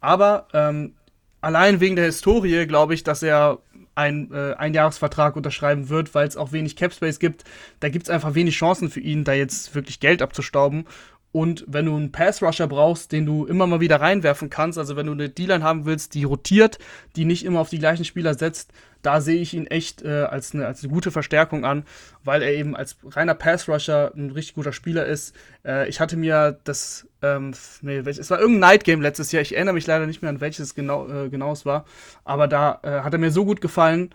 [0.00, 0.94] Aber ähm,
[1.40, 3.58] allein wegen der Historie glaube ich, dass er
[3.94, 7.44] einen äh, Einjahresvertrag unterschreiben wird, weil es auch wenig Capspace gibt.
[7.80, 10.86] Da gibt es einfach wenig Chancen für ihn, da jetzt wirklich Geld abzustauben.
[11.32, 15.06] Und wenn du einen Pass-Rusher brauchst, den du immer mal wieder reinwerfen kannst, also wenn
[15.06, 16.78] du eine D-Line haben willst, die rotiert,
[17.14, 20.54] die nicht immer auf die gleichen Spieler setzt, da sehe ich ihn echt äh, als,
[20.54, 21.84] eine, als eine gute Verstärkung an,
[22.24, 25.34] weil er eben als reiner Pass-Rusher ein richtig guter Spieler ist.
[25.64, 29.54] Äh, ich hatte mir das, ähm, nee, es war irgendein Night Game letztes Jahr, ich
[29.54, 31.84] erinnere mich leider nicht mehr an welches genau, äh, genau es war,
[32.24, 34.10] aber da äh, hat er mir so gut gefallen,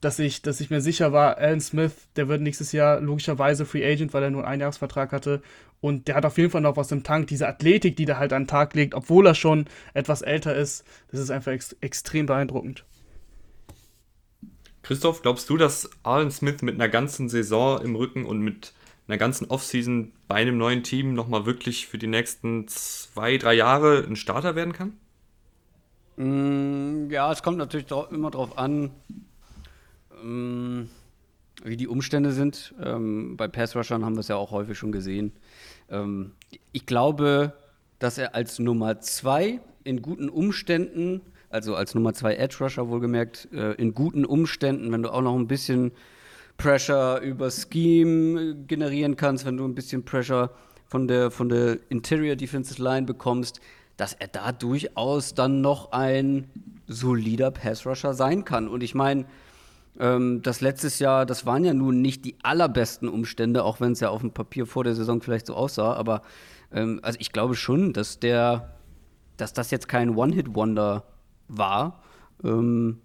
[0.00, 3.84] dass ich, dass ich mir sicher war, Alan Smith, der wird nächstes Jahr logischerweise Free
[3.84, 5.42] Agent, weil er nur einen Einjahresvertrag hatte.
[5.80, 7.28] Und der hat auf jeden Fall noch was im Tank.
[7.28, 10.84] Diese Athletik, die der halt an den Tag legt, obwohl er schon etwas älter ist,
[11.10, 12.84] das ist einfach ex extrem beeindruckend.
[14.82, 18.72] Christoph, glaubst du, dass Alan Smith mit einer ganzen Saison im Rücken und mit
[19.08, 24.04] einer ganzen Offseason bei einem neuen Team nochmal wirklich für die nächsten zwei, drei Jahre
[24.06, 24.92] ein Starter werden kann?
[26.16, 28.90] Mm, ja, es kommt natürlich immer darauf an,
[30.22, 30.88] ähm,
[31.64, 32.74] wie die Umstände sind.
[32.82, 35.32] Ähm, bei Pass-Rushern haben wir es ja auch häufig schon gesehen.
[35.90, 36.32] Ähm,
[36.72, 37.54] ich glaube,
[37.98, 43.72] dass er als Nummer zwei in guten Umständen, also als Nummer zwei Edge-Rusher wohlgemerkt, äh,
[43.74, 45.92] in guten Umständen, wenn du auch noch ein bisschen
[46.56, 50.50] Pressure über Scheme generieren kannst, wenn du ein bisschen Pressure
[50.86, 53.60] von der, von der Interior Defensive Line bekommst,
[53.96, 56.50] dass er da durchaus dann noch ein
[56.86, 58.68] solider Pass-Rusher sein kann.
[58.68, 59.26] Und ich meine,
[59.98, 64.00] ähm, das letztes Jahr, das waren ja nun nicht die allerbesten Umstände, auch wenn es
[64.00, 65.94] ja auf dem Papier vor der Saison vielleicht so aussah.
[65.94, 66.22] Aber
[66.72, 68.76] ähm, also ich glaube schon, dass der,
[69.36, 71.04] dass das jetzt kein One-Hit-Wonder
[71.48, 72.02] war.
[72.44, 73.00] Ähm,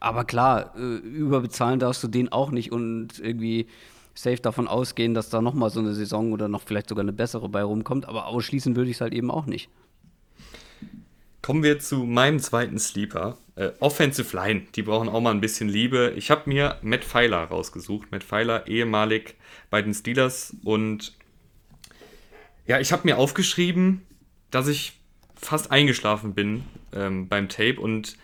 [0.00, 3.66] aber klar, äh, überbezahlen darfst du den auch nicht und irgendwie
[4.14, 7.48] safe davon ausgehen, dass da nochmal so eine Saison oder noch vielleicht sogar eine bessere
[7.48, 8.08] bei rumkommt.
[8.08, 9.68] Aber ausschließen würde ich es halt eben auch nicht.
[11.42, 13.36] Kommen wir zu meinem zweiten Sleeper.
[13.56, 16.12] Äh, Offensive Line, die brauchen auch mal ein bisschen Liebe.
[16.16, 18.12] Ich habe mir Matt Pfeiler rausgesucht.
[18.12, 19.34] Matt Pfeiler, ehemalig
[19.70, 20.54] bei den Steelers.
[20.62, 21.14] Und
[22.66, 24.02] ja, ich habe mir aufgeschrieben,
[24.50, 24.92] dass ich
[25.34, 28.16] fast eingeschlafen bin ähm, beim Tape und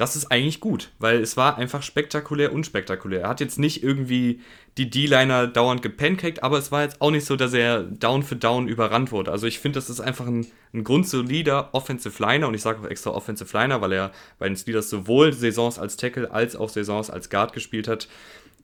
[0.00, 3.20] das ist eigentlich gut, weil es war einfach spektakulär, unspektakulär.
[3.20, 4.40] Er hat jetzt nicht irgendwie
[4.78, 8.36] die D-Liner dauernd gepancaked, aber es war jetzt auch nicht so, dass er down für
[8.36, 9.30] down überrannt wurde.
[9.30, 12.88] Also ich finde, das ist einfach ein, ein grundsolider Offensive Liner und ich sage auch
[12.88, 17.10] extra Offensive Liner, weil er bei den Steelers sowohl Saisons als Tackle als auch Saisons
[17.10, 18.08] als Guard gespielt hat.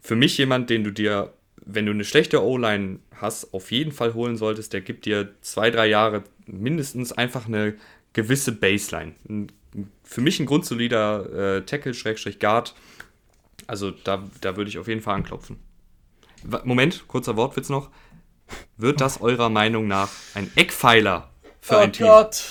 [0.00, 1.34] Für mich jemand, den du dir,
[1.66, 5.70] wenn du eine schlechte O-Line hast, auf jeden Fall holen solltest, der gibt dir zwei,
[5.70, 7.74] drei Jahre mindestens einfach eine
[8.14, 9.12] gewisse Baseline.
[9.28, 9.48] Ein
[10.02, 12.74] für mich ein grundsolider äh, Tackle-Guard.
[13.66, 15.58] Also da, da würde ich auf jeden Fall anklopfen.
[16.64, 17.90] Moment, kurzer Wortwitz noch.
[18.76, 22.06] Wird das eurer Meinung nach ein Eckpfeiler für oh ein Team?
[22.06, 22.44] Oh Gott,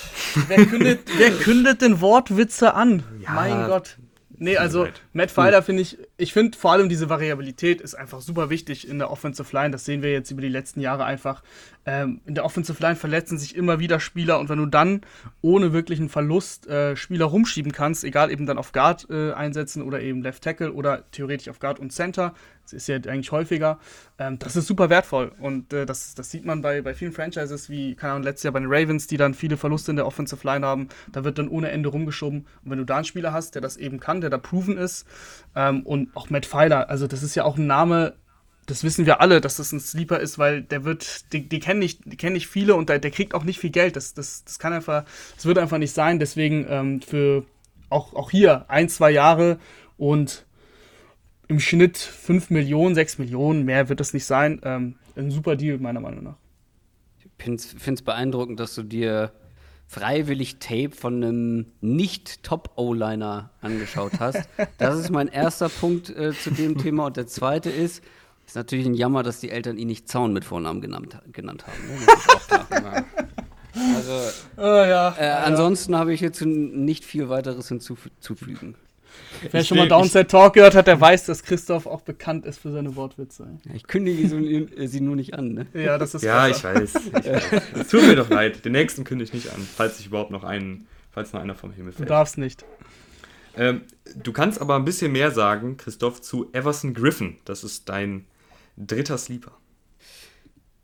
[0.47, 3.03] wer kündet, wer kündet denn Wortwitze an?
[3.21, 3.97] Ja, mein Gott.
[4.38, 8.49] Nee, also Matt Filer finde ich, ich finde vor allem diese Variabilität ist einfach super
[8.49, 9.71] wichtig in der Offensive Line.
[9.71, 11.43] Das sehen wir jetzt über die letzten Jahre einfach.
[11.86, 15.01] Ähm, in der Offensive Line verletzen sich immer wieder Spieler und wenn du dann
[15.41, 20.01] ohne wirklichen Verlust äh, Spieler rumschieben kannst, egal eben dann auf Guard äh, einsetzen oder
[20.01, 23.78] eben Left Tackle oder theoretisch auf Guard und Center, das ist ja eigentlich häufiger,
[24.17, 27.69] ähm, das ist super wertvoll und äh, das, das sieht man bei, bei vielen Franchises,
[27.69, 30.45] wie, keine Ahnung, letztes Jahr bei den Ravens, die dann viele Verluste in der Offensive
[30.47, 33.54] Line haben, da wird dann ohne Ende rumgeschoben und wenn du da einen Spieler hast,
[33.54, 35.06] der das eben kann, der da proven ist
[35.56, 38.15] ähm, und auch Matt Pfeiler, also das ist ja auch ein Name,
[38.65, 41.79] das wissen wir alle, dass das ein Sleeper ist, weil der wird, die, die kennen
[41.79, 43.95] nicht, die kennen nicht viele und der, der kriegt auch nicht viel Geld.
[43.95, 46.19] Das, das, das kann einfach, das wird einfach nicht sein.
[46.19, 47.45] Deswegen ähm, für
[47.89, 49.59] auch, auch hier ein, zwei Jahre
[49.97, 50.45] und
[51.47, 54.59] im Schnitt 5 Millionen, 6 Millionen, mehr wird das nicht sein.
[54.63, 56.37] Ähm, ein super Deal, meiner Meinung nach.
[57.19, 57.61] Ich finde
[57.93, 59.31] es beeindruckend, dass du dir
[59.88, 64.50] freiwillig Tape von einem nicht-Top-O-Liner angeschaut hast.
[64.78, 67.06] Das ist mein erster Punkt äh, zu dem Thema.
[67.06, 68.04] Und der zweite ist,
[68.45, 71.88] ist natürlich ein Jammer, dass die Eltern ihn nicht Zaun mit Vornamen genannt, genannt haben.
[71.88, 73.06] Ne?
[73.95, 75.39] Also, oh, ja, äh, ja.
[75.39, 78.76] ansonsten habe ich jetzt nicht viel weiteres hinzuzufügen.
[79.51, 82.60] Wer ich schon mal Downset Talk gehört hat, der weiß, dass Christoph auch bekannt ist
[82.60, 83.47] für seine Wortwitze.
[83.73, 85.67] Ich kündige sie, äh, sie nur nicht an, ne?
[85.73, 86.95] Ja, das ist Ja, ich weiß.
[86.95, 87.43] Ich weiß.
[87.80, 88.65] Es tut mir doch leid.
[88.65, 91.71] Den nächsten kündige ich nicht an, falls ich überhaupt noch einen, falls noch einer vom
[91.71, 92.08] Himmel fällt.
[92.08, 92.65] Du darfst nicht.
[93.58, 93.82] Ähm,
[94.15, 97.38] du kannst aber ein bisschen mehr sagen, Christoph, zu Everson Griffin.
[97.45, 98.25] Das ist dein
[98.78, 99.51] dritter Sleeper.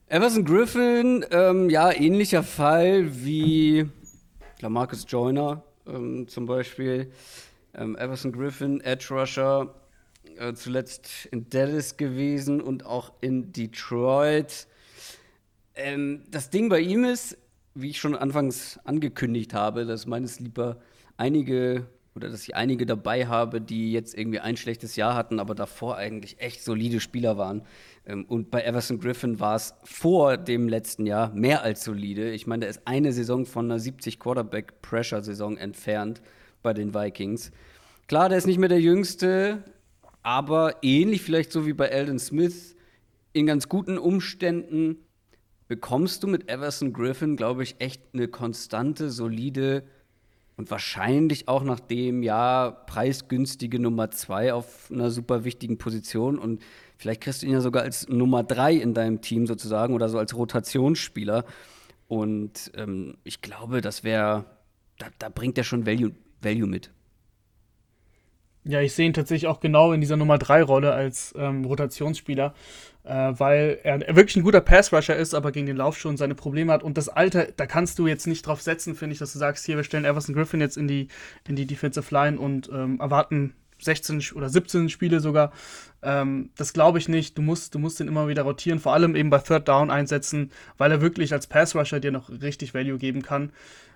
[0.08, 3.90] Everson Griffin, ähm, ja, ähnlicher Fall wie
[4.60, 7.12] Lamarcus Joyner ähm, zum Beispiel.
[7.74, 9.74] Ähm, Everson Griffin, Edge Rusher,
[10.38, 14.68] äh, zuletzt in Dallas gewesen und auch in Detroit.
[15.76, 17.38] Ähm, das Ding bei ihm ist,
[17.74, 20.80] wie ich schon anfangs angekündigt habe, dass meines Lieber
[21.18, 25.56] einige oder dass ich einige dabei habe, die jetzt irgendwie ein schlechtes Jahr hatten, aber
[25.56, 27.64] davor eigentlich echt solide Spieler waren.
[28.06, 32.32] Ähm, und bei Everson Griffin war es vor dem letzten Jahr mehr als solide.
[32.32, 36.22] Ich meine, der ist eine Saison von einer 70 Quarterback Pressure Saison entfernt
[36.62, 37.52] bei den Vikings.
[38.08, 39.64] Klar, der ist nicht mehr der Jüngste,
[40.24, 42.76] aber ähnlich vielleicht so wie bei Eldon Smith
[43.34, 44.98] in ganz guten Umständen
[45.68, 49.84] bekommst du mit Everson Griffin, glaube ich, echt eine konstante, solide
[50.58, 56.38] und wahrscheinlich auch nach dem Jahr preisgünstige Nummer zwei auf einer super wichtigen Position.
[56.38, 56.62] Und
[56.98, 60.20] vielleicht kriegst du ihn ja sogar als Nummer drei in deinem Team sozusagen oder so
[60.20, 61.46] als Rotationsspieler.
[62.08, 64.46] Und ähm, ich glaube, das wäre,
[65.00, 66.92] da, da, bringt er schon Value, Value mit.
[68.64, 72.54] Ja, ich sehe ihn tatsächlich auch genau in dieser Nummer 3 Rolle als ähm, Rotationsspieler
[73.04, 76.72] äh, weil er wirklich ein guter Pass-Rusher ist, aber gegen den Lauf schon seine Probleme
[76.72, 76.84] hat.
[76.84, 79.66] Und das Alter, da kannst du jetzt nicht drauf setzen, finde ich, dass du sagst,
[79.66, 81.08] hier, wir stellen Everson Griffin jetzt in die,
[81.48, 85.52] in die Defensive Line und ähm, erwarten 16 oder 17 Spiele sogar.
[86.04, 87.38] Ähm, das glaube ich nicht.
[87.38, 90.52] Du musst, du musst ihn immer wieder rotieren, vor allem eben bei Third Down einsetzen,
[90.78, 93.52] weil er wirklich als Pass-Rusher dir noch richtig Value geben kann.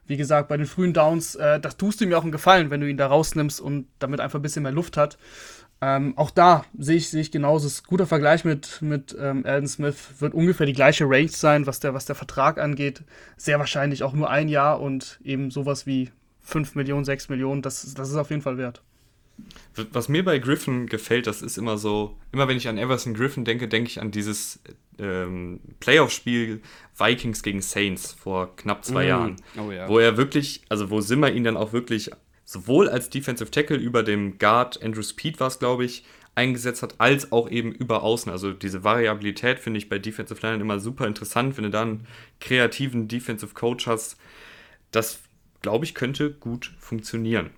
[0.08, 2.82] Wie gesagt, bei den frühen Downs, äh, das tust du ihm auch einen Gefallen, wenn
[2.82, 5.18] du ihn da rausnimmst und damit einfach ein bisschen mehr Luft hat.
[5.82, 7.68] Ähm, auch da sehe ich, sehe ich genauso.
[7.68, 9.96] Ist guter Vergleich mit, mit ähm, Alden Smith.
[10.20, 13.04] Wird ungefähr die gleiche Range sein, was der, was der Vertrag angeht.
[13.36, 17.62] Sehr wahrscheinlich auch nur ein Jahr und eben sowas wie 5 Millionen, 6 Millionen.
[17.62, 18.82] Das, das ist auf jeden Fall wert.
[19.92, 23.44] Was mir bei Griffin gefällt, das ist immer so, immer wenn ich an Everson Griffin
[23.44, 24.62] denke, denke ich an dieses
[24.98, 26.62] ähm, Playoff-Spiel
[26.98, 29.08] Vikings gegen Saints vor knapp zwei mm.
[29.08, 29.36] Jahren.
[29.58, 29.90] Oh, ja.
[29.90, 32.12] Wo er wirklich, also wo Simmer ihn dann auch wirklich
[32.46, 36.96] sowohl als Defensive Tackle über dem Guard Andrew Speed war es, glaube ich, eingesetzt hat,
[37.00, 38.32] als auch eben über Außen.
[38.32, 42.08] Also diese Variabilität finde ich bei Defensive Line immer super interessant, wenn du dann einen
[42.40, 44.18] kreativen Defensive Coach hast.
[44.92, 45.20] Das,
[45.62, 47.50] glaube ich, könnte gut funktionieren.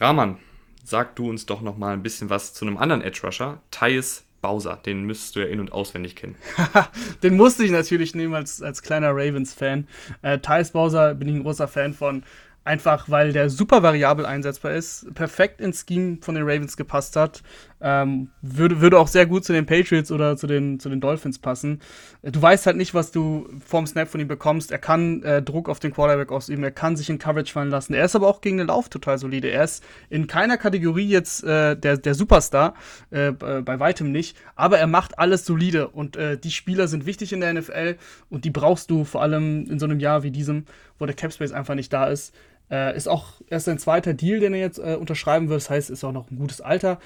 [0.00, 0.38] Rahman,
[0.84, 4.24] sag du uns doch noch mal ein bisschen was zu einem anderen Edge Rusher, Tyus
[4.42, 4.78] Bowser.
[4.84, 6.36] Den müsstest du ja in- und auswendig kennen.
[7.22, 9.88] den musste ich natürlich nehmen als, als kleiner Ravens-Fan.
[10.20, 12.22] Äh, Tyus Bowser bin ich ein großer Fan von.
[12.66, 17.42] Einfach weil der super variabel einsetzbar ist, perfekt ins Scheme von den Ravens gepasst hat.
[17.86, 21.38] Ähm, würde, würde auch sehr gut zu den Patriots oder zu den, zu den Dolphins
[21.38, 21.82] passen.
[22.22, 24.72] Du weißt halt nicht, was du vorm Snap von ihm bekommst.
[24.72, 27.92] Er kann äh, Druck auf den Quarterback ausüben, er kann sich in Coverage fallen lassen.
[27.92, 29.50] Er ist aber auch gegen den Lauf total solide.
[29.50, 32.72] Er ist in keiner Kategorie jetzt äh, der, der Superstar,
[33.10, 37.34] äh, bei weitem nicht, aber er macht alles solide und äh, die Spieler sind wichtig
[37.34, 37.96] in der NFL
[38.30, 40.64] und die brauchst du vor allem in so einem Jahr wie diesem,
[40.98, 42.34] wo der Capspace einfach nicht da ist.
[42.70, 45.60] Äh, ist auch erst ein zweiter Deal, den er jetzt äh, unterschreiben wird.
[45.60, 46.98] Das heißt, ist auch noch ein gutes Alter.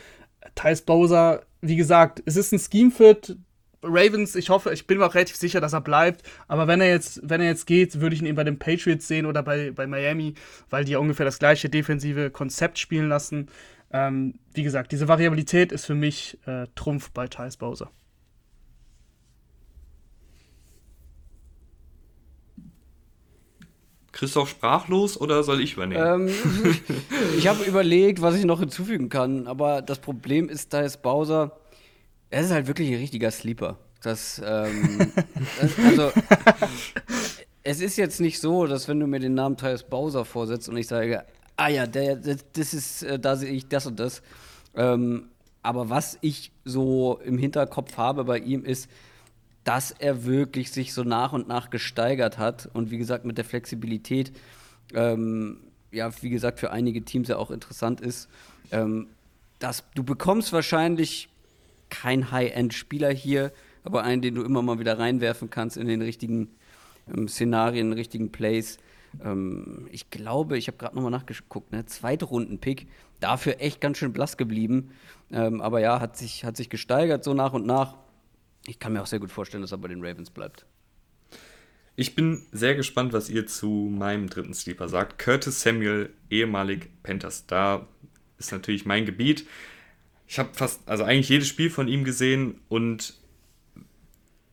[0.55, 3.37] Thais Bowser, wie gesagt, es ist ein Scheme-Fit.
[3.83, 6.23] Ravens, ich hoffe, ich bin mir auch relativ sicher, dass er bleibt.
[6.49, 9.07] Aber wenn er jetzt, wenn er jetzt geht, würde ich ihn eben bei den Patriots
[9.07, 10.35] sehen oder bei, bei Miami,
[10.69, 13.49] weil die ja ungefähr das gleiche defensive Konzept spielen lassen.
[13.93, 17.91] Ähm, wie gesagt, diese Variabilität ist für mich äh, Trumpf bei Thais Bowser.
[24.19, 26.29] Christoph sprachlos oder soll ich übernehmen?
[26.29, 26.75] Ähm,
[27.39, 31.53] ich habe überlegt, was ich noch hinzufügen kann, aber das Problem ist, da ist Bowser,
[32.29, 33.79] er ist halt wirklich ein richtiger Sleeper.
[34.03, 35.13] Das, ähm,
[35.61, 36.13] das, also,
[37.63, 40.77] es ist jetzt nicht so, dass wenn du mir den Namen Thais Bowser vorsetzt und
[40.77, 41.25] ich sage,
[41.57, 44.23] ah ja, der, das ist, äh, da sehe ich das und das.
[44.75, 45.29] Ähm,
[45.63, 48.91] aber was ich so im Hinterkopf habe bei ihm ist,
[49.65, 53.45] dass er wirklich sich so nach und nach gesteigert hat und wie gesagt mit der
[53.45, 54.33] Flexibilität,
[54.95, 55.59] ähm,
[55.91, 58.29] ja, wie gesagt, für einige Teams ja auch interessant ist.
[58.71, 59.09] Ähm,
[59.59, 61.29] dass du bekommst wahrscheinlich
[61.91, 63.53] kein High-End-Spieler hier,
[63.85, 66.49] aber einen, den du immer mal wieder reinwerfen kannst in den richtigen
[67.13, 68.79] ähm, Szenarien, richtigen Plays.
[69.25, 71.87] Ähm, ich glaube, ich habe gerade nochmal nachgeguckt, ne?
[71.87, 72.87] Zweitrunden-Pick,
[73.21, 74.91] dafür echt ganz schön blass geblieben.
[75.31, 77.97] Ähm, aber ja, hat sich, hat sich gesteigert so nach und nach.
[78.69, 80.67] Ich kann mir auch sehr gut vorstellen, dass er bei den Ravens bleibt.
[81.97, 85.19] Ich bin sehr gespannt, was ihr zu meinem dritten Sleeper sagt.
[85.19, 87.47] Curtis Samuel, ehemalig Panthers.
[87.47, 87.89] Da
[88.39, 89.47] ist natürlich mein Gebiet.
[90.27, 93.15] Ich habe fast, also eigentlich jedes Spiel von ihm gesehen und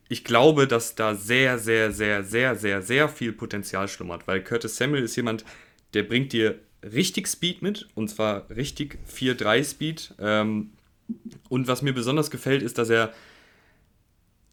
[0.08, 4.76] ich glaube, dass da sehr, sehr, sehr, sehr, sehr, sehr viel Potenzial schlummert, weil Curtis
[4.76, 5.44] Samuel ist jemand,
[5.92, 10.14] der bringt dir richtig Speed mit und zwar richtig 4-3 Speed.
[10.18, 10.70] Ähm,
[11.50, 13.12] und was mir besonders gefällt, ist, dass er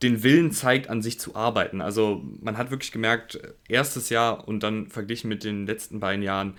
[0.04, 1.82] den Willen zeigt, an sich zu arbeiten.
[1.82, 6.56] Also man hat wirklich gemerkt, erstes Jahr und dann verglichen mit den letzten beiden Jahren,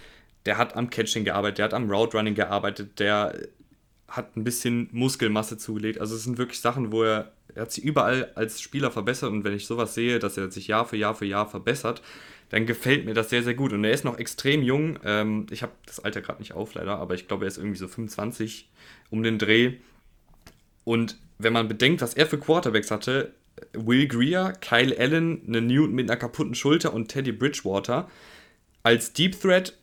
[0.46, 3.38] der hat am Catching gearbeitet, der hat am Route Running gearbeitet, der
[4.08, 6.00] hat ein bisschen Muskelmasse zugelegt.
[6.00, 9.44] Also es sind wirklich Sachen, wo er, er hat sich überall als Spieler verbessert und
[9.44, 12.02] wenn ich sowas sehe, dass er sich Jahr für Jahr für Jahr verbessert,
[12.50, 13.72] dann gefällt mir das sehr, sehr gut.
[13.72, 14.98] Und er ist noch extrem jung.
[15.04, 17.78] Ähm, ich habe das Alter gerade nicht auf, leider, aber ich glaube, er ist irgendwie
[17.78, 18.70] so 25
[19.10, 19.74] um den Dreh.
[20.84, 23.34] Und wenn man bedenkt, was er für Quarterbacks hatte,
[23.72, 28.08] Will Greer, Kyle Allen, eine Newton mit einer kaputten Schulter und Teddy Bridgewater,
[28.82, 29.74] als Deep Threat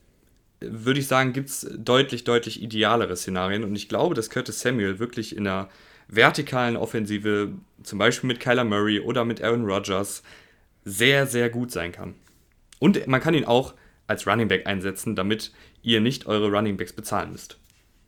[0.64, 3.64] würde ich sagen, gibt es deutlich, deutlich idealere Szenarien.
[3.64, 5.68] Und ich glaube, dass Curtis Samuel wirklich in einer
[6.08, 10.22] vertikalen Offensive, zum Beispiel mit Kyler Murray oder mit Aaron Rodgers,
[10.84, 12.14] sehr, sehr gut sein kann.
[12.78, 13.74] Und man kann ihn auch
[14.06, 17.58] als Running Back einsetzen, damit ihr nicht eure Running Backs bezahlen müsst.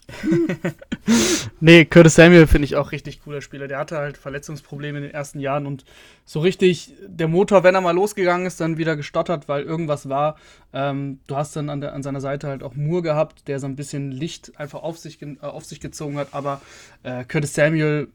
[1.61, 3.69] nee, Curtis Samuel finde ich auch richtig cooler Spieler.
[3.69, 5.85] Der hatte halt Verletzungsprobleme in den ersten Jahren und
[6.25, 10.37] so richtig der Motor, wenn er mal losgegangen ist, dann wieder gestottert, weil irgendwas war.
[10.73, 13.67] Ähm, du hast dann an, der, an seiner Seite halt auch Moore gehabt, der so
[13.67, 16.29] ein bisschen Licht einfach auf sich, äh, auf sich gezogen hat.
[16.33, 16.61] Aber
[17.03, 18.09] äh, Curtis Samuel,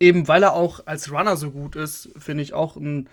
[0.00, 3.08] eben weil er auch als Runner so gut ist, finde ich auch ein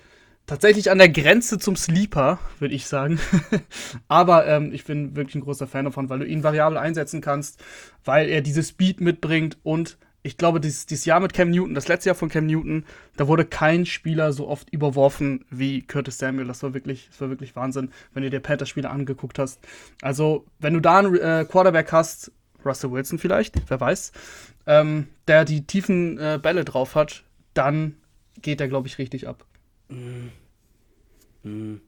[0.51, 3.21] tatsächlich an der Grenze zum Sleeper, würde ich sagen.
[4.09, 7.63] Aber ähm, ich bin wirklich ein großer Fan davon, weil du ihn variabel einsetzen kannst,
[8.03, 11.87] weil er diese Speed mitbringt und ich glaube, dieses, dieses Jahr mit Cam Newton, das
[11.87, 12.83] letzte Jahr von Cam Newton,
[13.15, 16.47] da wurde kein Spieler so oft überworfen wie Curtis Samuel.
[16.47, 19.61] Das war wirklich, das war wirklich Wahnsinn, wenn du dir Panthers-Spiele angeguckt hast.
[20.01, 22.33] Also, wenn du da einen äh, Quarterback hast,
[22.65, 24.11] Russell Wilson vielleicht, wer weiß,
[24.67, 27.95] ähm, der die tiefen äh, Bälle drauf hat, dann
[28.41, 29.45] geht er, glaube ich, richtig ab.
[29.87, 30.31] Mhm.
[31.43, 31.81] Mhm.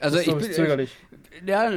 [0.00, 0.96] Also ich bin zögerlich.
[1.46, 1.70] Ja,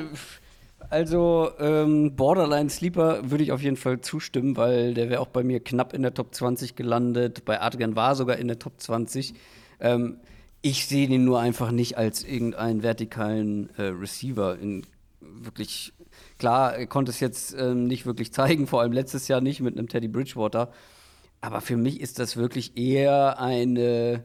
[0.89, 5.43] also ähm, Borderline Sleeper würde ich auf jeden Fall zustimmen, weil der wäre auch bei
[5.43, 7.45] mir knapp in der Top 20 gelandet.
[7.45, 9.33] Bei Adrian war sogar in der Top 20.
[9.79, 10.17] Ähm,
[10.61, 14.57] ich sehe den nur einfach nicht als irgendeinen vertikalen äh, Receiver.
[14.59, 14.85] In
[15.19, 15.93] wirklich
[16.37, 19.77] klar, er konnte es jetzt ähm, nicht wirklich zeigen, vor allem letztes Jahr nicht mit
[19.77, 20.71] einem Teddy Bridgewater.
[21.41, 24.23] Aber für mich ist das wirklich eher eine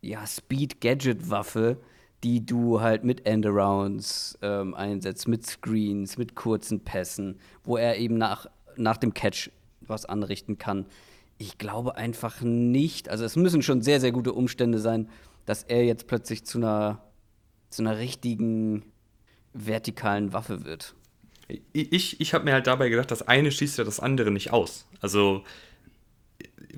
[0.00, 1.78] ja, Speed-Gadget-Waffe,
[2.24, 8.18] die du halt mit Endarounds ähm, einsetzt, mit Screens, mit kurzen Pässen, wo er eben
[8.18, 10.86] nach, nach dem Catch was anrichten kann.
[11.38, 15.08] Ich glaube einfach nicht, also es müssen schon sehr, sehr gute Umstände sein,
[15.46, 17.00] dass er jetzt plötzlich zu einer,
[17.70, 18.82] zu einer richtigen
[19.52, 20.94] vertikalen Waffe wird.
[21.72, 24.86] Ich, ich habe mir halt dabei gedacht, das eine schließt ja das andere nicht aus.
[25.00, 25.44] Also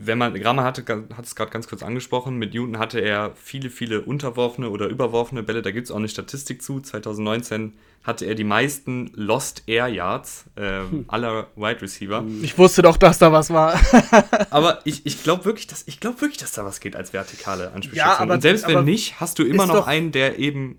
[0.02, 3.68] wenn man, Grammer hatte, hat es gerade ganz kurz angesprochen, mit Newton hatte er viele,
[3.68, 6.80] viele unterworfene oder überworfene Bälle, da gibt es auch eine Statistik zu.
[6.80, 11.04] 2019 hatte er die meisten Lost Air Yards äh, hm.
[11.08, 12.24] aller Wide Receiver.
[12.40, 13.78] Ich wusste doch, dass da was war.
[14.50, 18.16] aber ich, ich glaube wirklich, dass, glaub wirklich, dass da was geht als vertikale Anspielstation.
[18.16, 20.78] Ja, aber, Und selbst wenn nicht, hast du immer noch einen, der eben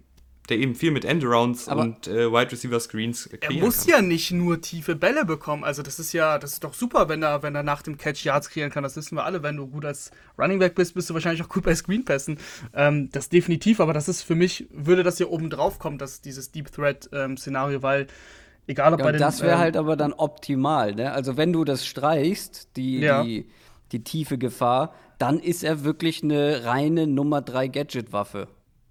[0.52, 3.90] der eben viel mit Endarounds und äh, Wide Receiver Screens kreieren Er muss kann.
[3.90, 5.64] ja nicht nur tiefe Bälle bekommen.
[5.64, 8.26] Also das ist ja, das ist doch super, wenn er, wenn er nach dem Catch
[8.26, 8.84] Yards kreieren kann.
[8.84, 9.42] Das wissen wir alle.
[9.42, 12.38] Wenn du gut als Running Back bist, bist du wahrscheinlich auch gut bei Screenpässen.
[12.74, 16.22] Ähm, das definitiv, aber das ist für mich, würde das hier oben drauf kommen, dass
[16.22, 18.08] dieses Deep Threat ähm, Szenario, weil
[18.68, 19.22] egal ob ja, bei den.
[19.22, 21.14] Das wäre ähm, halt aber dann optimal, ne?
[21.14, 23.24] Also wenn du das streichst, die, ja.
[23.24, 23.48] die,
[23.94, 28.48] die tiefe Gefahr, dann ist er wirklich eine reine Nummer 3 Gadget-Waffe.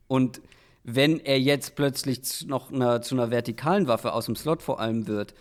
[0.09, 0.41] Und
[0.85, 5.07] wenn er jetzt plötzlich noch eine, zu einer vertikalen Waffe aus dem Slot vor allem
[5.07, 5.35] wird,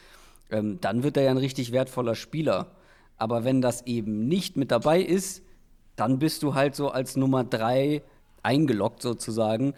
[0.50, 2.68] ähm, dann wird er ja ein richtig wertvoller Spieler.
[3.18, 5.44] Aber wenn das eben nicht mit dabei ist,
[5.96, 8.02] dann bist du halt so als Nummer drei
[8.44, 9.74] eingeloggt sozusagen.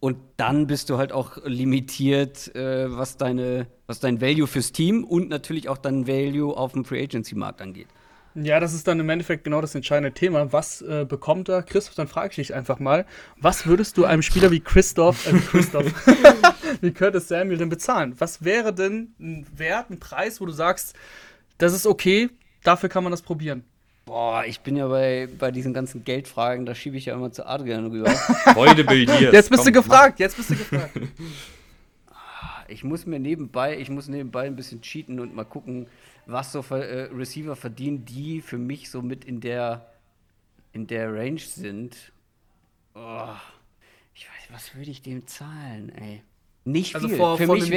[0.00, 5.04] Und dann bist du halt auch limitiert, äh, was, deine, was dein Value fürs Team
[5.04, 7.88] und natürlich auch dein Value auf dem Free Agency Markt angeht.
[8.38, 10.52] Ja, das ist dann im Endeffekt genau das entscheidende Thema.
[10.52, 11.62] Was äh, bekommt er?
[11.62, 13.06] Christoph, dann frage ich dich einfach mal,
[13.38, 15.86] was würdest du einem Spieler wie Christoph, äh, Christoph,
[16.82, 18.14] wie Curtis Samuel denn bezahlen?
[18.18, 20.94] Was wäre denn ein Wert, ein Preis, wo du sagst,
[21.56, 22.28] das ist okay,
[22.62, 23.64] dafür kann man das probieren?
[24.04, 27.46] Boah, ich bin ja bei, bei diesen ganzen Geldfragen, da schiebe ich ja immer zu
[27.46, 28.14] Adrian rüber.
[28.54, 29.32] Heute Bildiers.
[29.32, 30.92] Jetzt bist Komm, du gefragt, jetzt bist du gefragt.
[32.08, 35.86] Ah, ich muss mir nebenbei, ich muss nebenbei ein bisschen cheaten und mal gucken,
[36.26, 39.86] was so äh, Receiver verdienen, die für mich so mit in der,
[40.72, 42.12] in der Range sind.
[42.94, 43.28] Oh,
[44.14, 46.22] ich weiß, was würde ich dem zahlen, ey?
[46.64, 47.16] Nicht also viel.
[47.16, 47.72] Vor, für, vor mich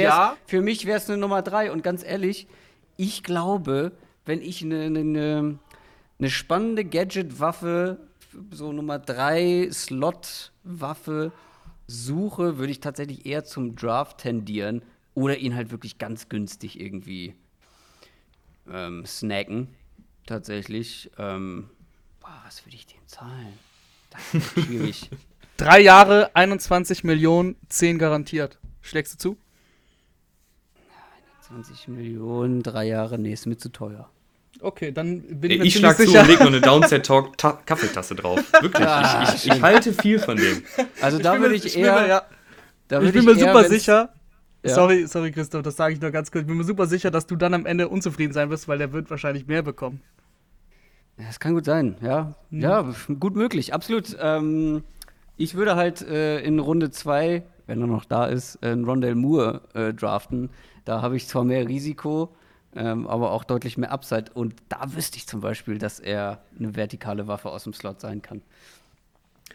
[0.46, 1.70] für mich wäre es eine Nummer drei.
[1.70, 2.48] Und ganz ehrlich,
[2.96, 3.92] ich glaube,
[4.26, 5.58] wenn ich eine, eine,
[6.18, 7.98] eine spannende Gadget-Waffe,
[8.50, 11.32] so Nummer drei Slot-Waffe
[11.86, 14.82] suche, würde ich tatsächlich eher zum Draft tendieren
[15.14, 17.34] oder ihn halt wirklich ganz günstig irgendwie
[18.72, 19.68] ähm, snacken,
[20.26, 21.10] tatsächlich.
[21.18, 21.70] Ähm,
[22.20, 23.58] boah, was würde ich dem zahlen?
[24.10, 25.10] Das ist schwierig.
[25.56, 28.58] Drei Jahre, 21 Millionen, 10 garantiert.
[28.80, 29.36] Schlägst du zu?
[31.50, 34.08] 21 Millionen, drei Jahre, nee, ist mir zu teuer.
[34.60, 38.14] Okay, dann bin ich mir Ich schlag zu und leg noch eine Downset Talk Kaffeetasse
[38.14, 38.40] drauf.
[38.60, 40.62] Wirklich, ah, ich, ich, ich, halte viel von dem.
[41.00, 42.00] Also da würde ich eher.
[42.00, 42.22] Mir, ja.
[42.88, 44.12] Da ich bin mir eher, super sicher.
[44.62, 44.74] Ja.
[44.74, 46.42] Sorry, sorry, Christoph, das sage ich nur ganz kurz.
[46.42, 48.92] Ich bin mir super sicher, dass du dann am Ende unzufrieden sein wirst, weil der
[48.92, 50.02] wird wahrscheinlich mehr bekommen.
[51.16, 52.34] Das kann gut sein, ja.
[52.50, 52.60] Mhm.
[52.60, 54.16] Ja, gut möglich, absolut.
[54.20, 54.82] Ähm,
[55.36, 59.14] ich würde halt äh, in Runde 2, wenn er noch da ist, äh, einen Rondell
[59.14, 60.50] Moore äh, draften.
[60.84, 62.34] Da habe ich zwar mehr Risiko,
[62.74, 64.26] ähm, aber auch deutlich mehr Upside.
[64.34, 68.22] Und da wüsste ich zum Beispiel, dass er eine vertikale Waffe aus dem Slot sein
[68.22, 68.42] kann.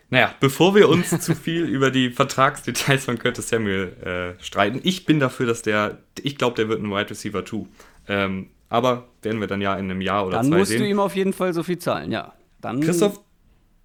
[0.10, 5.06] Naja, bevor wir uns zu viel über die Vertragsdetails von Curtis Samuel äh, streiten, ich
[5.06, 7.66] bin dafür, dass der, ich glaube, der wird ein Wide Receiver 2.
[8.08, 10.82] Ähm, aber werden wir dann ja in einem Jahr oder Dann zwei musst sehen.
[10.82, 12.34] du ihm auf jeden Fall so viel zahlen, ja.
[12.62, 13.20] Dann, Christoph,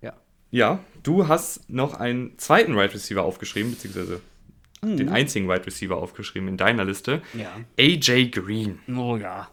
[0.03, 0.13] Ja.
[0.51, 4.21] ja, du hast noch einen zweiten Wide Receiver aufgeschrieben, beziehungsweise
[4.83, 7.21] den einzigen Wide Receiver aufgeschrieben in deiner Liste.
[7.35, 7.51] Ja.
[7.79, 8.79] AJ Green.
[8.97, 9.49] Oh ja.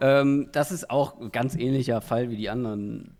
[0.00, 3.16] Ähm, das ist auch ein ganz ähnlicher Fall wie die anderen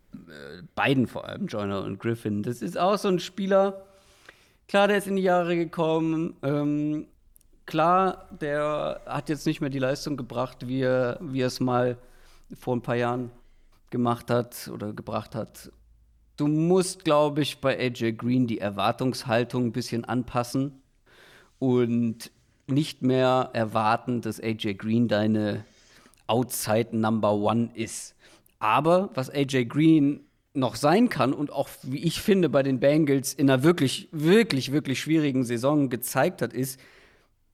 [0.75, 2.43] beiden vor allem, Joyner und Griffin.
[2.43, 3.85] Das ist auch so ein Spieler,
[4.69, 6.37] klar, der ist in die Jahre gekommen.
[6.43, 7.07] Ähm,
[7.67, 11.97] klar, der hat jetzt nicht mehr die Leistung gebracht, wie er, wie er es mal
[12.59, 13.31] vor ein paar Jahren
[13.91, 15.73] gemacht hat oder gebracht hat.
[16.37, 20.81] Du musst, glaube ich, bei AJ Green die Erwartungshaltung ein bisschen anpassen
[21.59, 22.31] und
[22.67, 25.65] nicht mehr erwarten, dass AJ Green deine
[26.29, 28.15] Outside Number One ist.
[28.61, 30.21] Aber was AJ Green
[30.53, 34.73] noch sein kann und auch, wie ich finde, bei den Bengals in einer wirklich, wirklich,
[34.73, 36.79] wirklich schwierigen Saison gezeigt hat, ist,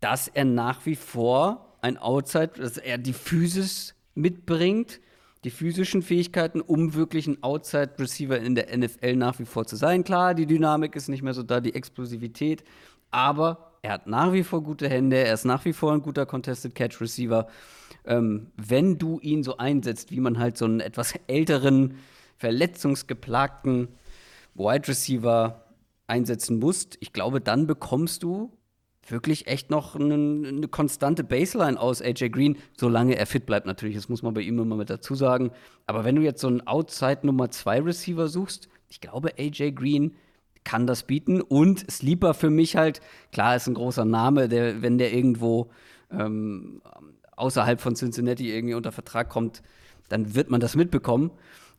[0.01, 5.01] dass er nach wie vor ein Outside, dass er die Physis mitbringt,
[5.45, 9.77] die physischen Fähigkeiten, um wirklich ein Outside Receiver in der NFL nach wie vor zu
[9.77, 10.03] sein.
[10.03, 12.65] Klar, die Dynamik ist nicht mehr so da, die Explosivität,
[13.11, 16.27] aber er hat nach wie vor gute Hände, er ist nach wie vor ein guter
[16.27, 17.47] Contested Catch Receiver.
[18.07, 21.97] Ähm, wenn du ihn so einsetzt, wie man halt so einen etwas älteren,
[22.37, 23.89] verletzungsgeplagten
[24.55, 25.65] Wide Receiver
[26.07, 28.53] einsetzen musst, ich glaube, dann bekommst du
[29.09, 33.97] wirklich echt noch eine, eine konstante Baseline aus AJ Green, solange er fit bleibt natürlich.
[33.97, 35.51] Das muss man bei ihm immer mit dazu sagen.
[35.87, 40.15] Aber wenn du jetzt so einen Outside Nummer 2 Receiver suchst, ich glaube, AJ Green
[40.65, 41.41] kann das bieten.
[41.41, 43.01] Und Sleeper für mich halt,
[43.33, 45.71] klar, ist ein großer Name, der, wenn der irgendwo
[46.11, 46.83] ähm,
[47.37, 49.63] außerhalb von Cincinnati irgendwie unter Vertrag kommt,
[50.09, 51.31] dann wird man das mitbekommen.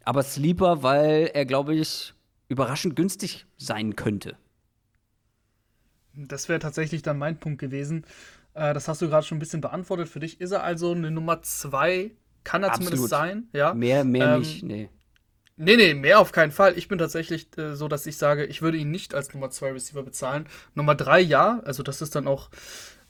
[0.03, 2.13] Aber Sleeper, weil er, glaube ich,
[2.47, 4.37] überraschend günstig sein könnte.
[6.13, 8.05] Das wäre tatsächlich dann mein Punkt gewesen.
[8.53, 10.09] Äh, das hast du gerade schon ein bisschen beantwortet.
[10.09, 12.11] Für dich ist er also eine Nummer zwei.
[12.43, 12.87] Kann er Absolut.
[12.87, 13.73] zumindest sein, ja.
[13.73, 14.89] Mehr, mehr Ähm, nicht, nee.
[15.59, 16.77] Nee, nee, mehr auf keinen Fall.
[16.77, 19.71] Ich bin tatsächlich äh, so, dass ich sage, ich würde ihn nicht als Nummer 2
[19.73, 20.47] Receiver bezahlen.
[20.75, 22.49] Nummer 3 ja, also das ist dann auch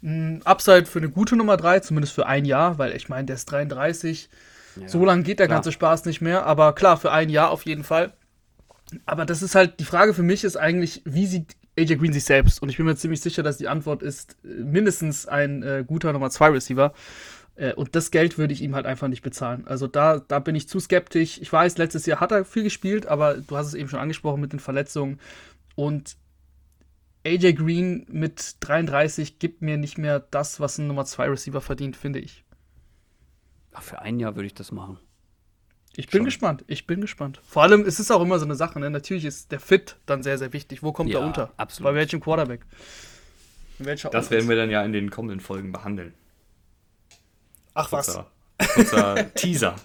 [0.03, 3.35] ein Upside für eine gute Nummer 3, zumindest für ein Jahr, weil ich meine, der
[3.35, 4.29] ist 33.
[4.85, 5.57] so lange geht der klar.
[5.57, 8.13] ganze Spaß nicht mehr, aber klar, für ein Jahr auf jeden Fall.
[9.05, 12.23] Aber das ist halt, die Frage für mich ist eigentlich, wie sieht AJ Green sich
[12.25, 12.61] selbst?
[12.61, 16.13] Und ich bin mir ziemlich sicher, dass die Antwort ist äh, mindestens ein äh, guter
[16.13, 16.93] Nummer 2 Receiver.
[17.55, 19.65] Äh, Und das Geld würde ich ihm halt einfach nicht bezahlen.
[19.67, 21.39] Also da, da bin ich zu skeptisch.
[21.41, 24.41] Ich weiß, letztes Jahr hat er viel gespielt, aber du hast es eben schon angesprochen
[24.41, 25.19] mit den Verletzungen.
[25.75, 26.15] Und
[27.27, 31.95] AJ Green mit 33 gibt mir nicht mehr das, was ein Nummer 2 Receiver verdient,
[31.97, 32.43] finde ich.
[33.73, 34.97] Ach, für ein Jahr würde ich das machen.
[35.95, 36.25] Ich bin Schon.
[36.25, 36.63] gespannt.
[36.67, 37.41] Ich bin gespannt.
[37.43, 38.79] Vor allem, es ist auch immer so eine Sache.
[38.79, 38.89] Ne?
[38.89, 40.83] Natürlich ist der Fit dann sehr, sehr wichtig.
[40.83, 41.53] Wo kommt Ja, er unter?
[41.57, 41.91] absolut.
[41.91, 42.61] Bei welchem Quarterback?
[43.79, 44.31] In welcher Das Offense?
[44.31, 46.13] werden wir dann ja in den kommenden Folgen behandeln.
[47.73, 48.05] Ach was.
[48.07, 48.31] Kurzer,
[48.73, 49.75] kurzer Teaser.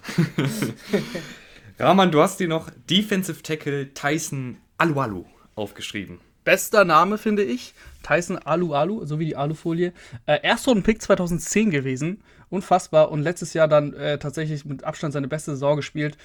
[1.79, 5.25] Rahman, du hast dir noch Defensive Tackle Tyson Alualu
[5.55, 6.21] aufgeschrieben.
[6.45, 7.75] Bester Name, finde ich.
[8.03, 9.93] Tyson Alu Alu, so wie die Alufolie.
[10.27, 12.23] Äh, erst so ein Pick 2010 gewesen.
[12.51, 13.11] Unfassbar.
[13.11, 16.17] Und letztes Jahr dann äh, tatsächlich mit Abstand seine beste Saison gespielt.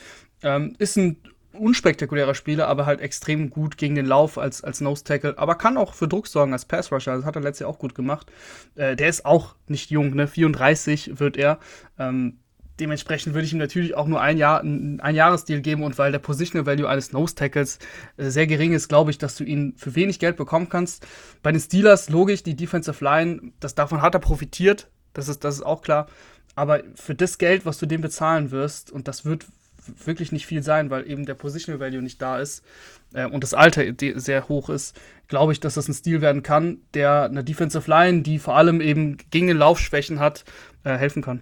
[0.43, 1.17] Ähm, ist ein
[1.53, 5.37] unspektakulärer Spieler, aber halt extrem gut gegen den Lauf als, als Nose Tackle.
[5.37, 7.15] Aber kann auch für Druck sorgen als Pass Rusher.
[7.15, 8.27] Das hat er letztes Jahr auch gut gemacht.
[8.75, 10.27] Äh, der ist auch nicht jung, ne?
[10.27, 11.59] 34 wird er.
[11.97, 12.39] Ähm,
[12.79, 16.19] dementsprechend würde ich ihm natürlich auch nur ein Jahr, ein, Jahresdeal geben und weil der
[16.19, 17.79] Positional Value eines Nose Tackles
[18.17, 21.05] äh, sehr gering ist, glaube ich, dass du ihn für wenig Geld bekommen kannst.
[21.43, 25.55] Bei den Steelers, logisch, die Defensive Line, das, davon hat er profitiert, das ist, das
[25.55, 26.07] ist auch klar.
[26.55, 29.45] Aber für das Geld, was du dem bezahlen wirst, und das wird
[30.03, 32.63] wirklich nicht viel sein, weil eben der Positional Value nicht da ist
[33.13, 33.83] äh, und das Alter
[34.15, 38.21] sehr hoch ist, glaube ich, dass das ein Stil werden kann, der einer Defensive Line,
[38.21, 40.45] die vor allem eben gegen den Lauf hat,
[40.83, 41.41] äh, helfen kann.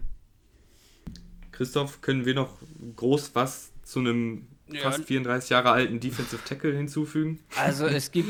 [1.55, 2.57] Christoph, können wir noch
[2.95, 4.47] groß was zu einem
[4.81, 7.39] fast 34 Jahre alten Defensive Tackle hinzufügen?
[7.55, 8.29] Also es gibt,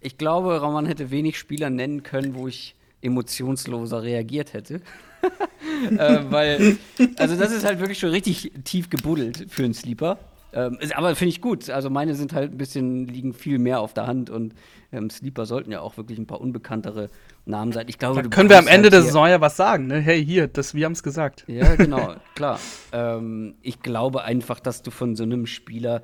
[0.00, 4.80] ich glaube, Roman hätte wenig Spieler nennen können, wo ich emotionsloser reagiert hätte.
[5.90, 6.78] äh, weil,
[7.16, 10.18] also das ist halt wirklich schon richtig tief gebuddelt für einen Sleeper.
[10.52, 11.70] Ähm, aber finde ich gut.
[11.70, 14.54] Also meine sind halt ein bisschen, liegen viel mehr auf der Hand und
[14.92, 17.08] ähm, Sleeper sollten ja auch wirklich ein paar unbekanntere
[17.44, 17.86] Namen sein.
[17.88, 20.00] Ich glaube, da können wir am Ende halt der Saison ja was sagen, ne?
[20.00, 21.44] Hey, hier, das, wir haben es gesagt.
[21.46, 22.58] Ja, genau, klar.
[22.92, 26.02] Ähm, ich glaube einfach, dass du von so einem Spieler,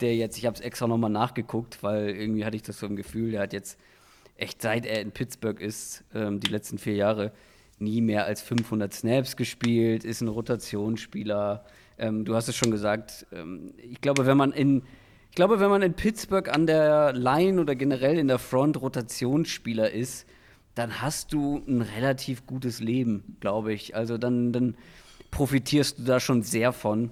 [0.00, 2.94] der jetzt, ich habe es extra nochmal nachgeguckt, weil irgendwie hatte ich das so im
[2.94, 3.78] Gefühl, der hat jetzt
[4.36, 7.32] echt seit er in Pittsburgh ist, ähm, die letzten vier Jahre,
[7.78, 11.64] nie mehr als 500 Snaps gespielt, ist ein Rotationsspieler.
[11.98, 13.26] Ähm, du hast es schon gesagt.
[13.32, 14.82] Ähm, ich glaube, wenn man in
[15.36, 19.90] ich glaube, wenn man in Pittsburgh an der Line oder generell in der Front Rotationsspieler
[19.90, 20.26] ist,
[20.74, 23.94] dann hast du ein relativ gutes Leben, glaube ich.
[23.94, 24.76] Also dann, dann
[25.30, 27.10] profitierst du da schon sehr von,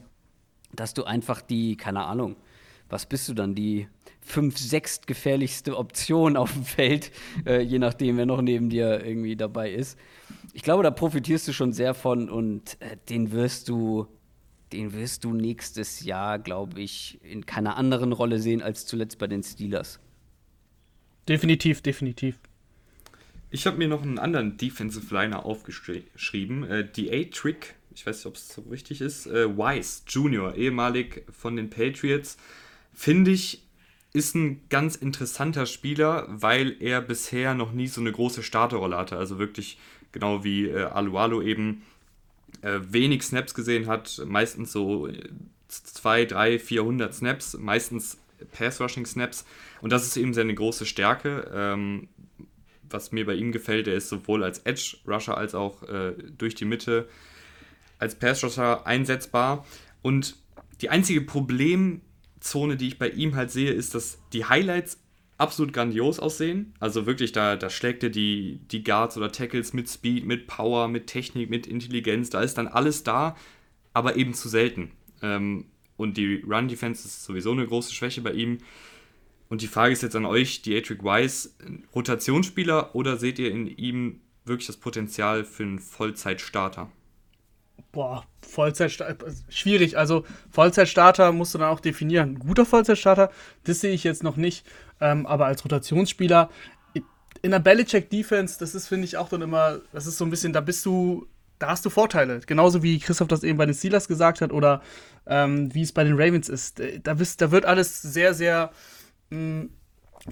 [0.72, 2.36] dass du einfach die, keine Ahnung,
[2.88, 3.88] was bist du dann, die
[4.22, 7.10] fünf, sechs gefährlichste Option auf dem Feld,
[7.46, 9.98] äh, je nachdem, wer noch neben dir irgendwie dabei ist.
[10.54, 14.06] Ich glaube, da profitierst du schon sehr von und äh, den wirst du
[14.74, 19.26] den wirst du nächstes Jahr, glaube ich, in keiner anderen Rolle sehen als zuletzt bei
[19.26, 20.00] den Steelers.
[21.28, 22.38] Definitiv, definitiv.
[23.50, 26.64] Ich habe mir noch einen anderen Defensive Liner aufgeschrieben.
[26.64, 31.24] Äh, die A-Trick, ich weiß nicht, ob es so richtig ist, äh, Wise Junior, ehemalig
[31.30, 32.36] von den Patriots,
[32.92, 33.62] finde ich,
[34.12, 39.16] ist ein ganz interessanter Spieler, weil er bisher noch nie so eine große Starterrolle hatte.
[39.16, 39.78] Also wirklich
[40.12, 41.82] genau wie äh, Alualo eben
[42.62, 45.08] äh, wenig Snaps gesehen hat, meistens so
[45.68, 48.18] 2, 3, 400 Snaps, meistens
[48.52, 49.44] Pass-Rushing-Snaps.
[49.80, 51.50] Und das ist eben seine große Stärke.
[51.52, 52.08] Ähm,
[52.88, 56.64] was mir bei ihm gefällt, er ist sowohl als Edge-Rusher als auch äh, durch die
[56.64, 57.08] Mitte
[57.98, 59.66] als Pass-Rusher einsetzbar.
[60.02, 60.36] Und
[60.80, 64.98] die einzige Problemzone, die ich bei ihm halt sehe, ist, dass die Highlights
[65.38, 66.74] absolut grandios aussehen.
[66.80, 70.88] Also wirklich, da, da schlägt er die, die Guards oder Tackles mit Speed, mit Power,
[70.88, 72.30] mit Technik, mit Intelligenz.
[72.30, 73.36] Da ist dann alles da,
[73.92, 74.92] aber eben zu selten.
[75.22, 75.66] Ähm,
[75.96, 78.58] und die Run-Defense ist sowieso eine große Schwäche bei ihm.
[79.48, 81.50] Und die Frage ist jetzt an euch, Dietrich Wise,
[81.94, 86.90] Rotationsspieler oder seht ihr in ihm wirklich das Potenzial für einen Vollzeitstarter?
[87.92, 89.96] Boah, Vollzeitstarter, schwierig.
[89.96, 92.30] Also Vollzeitstarter musst du dann auch definieren.
[92.30, 93.30] Ein guter Vollzeitstarter,
[93.64, 94.66] das sehe ich jetzt noch nicht.
[95.00, 96.50] Ähm, aber als Rotationsspieler
[97.42, 100.52] in der Belichick-Defense, das ist, finde ich, auch dann immer, das ist so ein bisschen,
[100.52, 101.26] da bist du,
[101.58, 102.40] da hast du Vorteile.
[102.40, 104.80] Genauso wie Christoph das eben bei den Steelers gesagt hat oder
[105.26, 106.80] ähm, wie es bei den Ravens ist.
[107.02, 108.70] Da, bist, da wird alles sehr, sehr
[109.30, 109.70] mh, mm,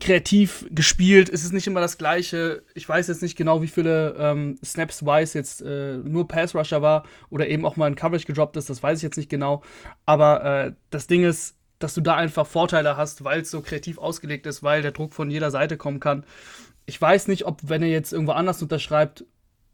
[0.01, 1.29] kreativ gespielt.
[1.29, 2.63] Es ist nicht immer das Gleiche.
[2.75, 6.81] Ich weiß jetzt nicht genau, wie viele ähm, Snaps Wise jetzt äh, nur Pass Rusher
[6.81, 8.71] war oder eben auch mal in Coverage gedroppt ist.
[8.71, 9.63] Das weiß ich jetzt nicht genau.
[10.07, 13.99] Aber äh, das Ding ist, dass du da einfach Vorteile hast, weil es so kreativ
[13.99, 16.25] ausgelegt ist, weil der Druck von jeder Seite kommen kann.
[16.87, 19.25] Ich weiß nicht, ob, wenn er jetzt irgendwo anders unterschreibt,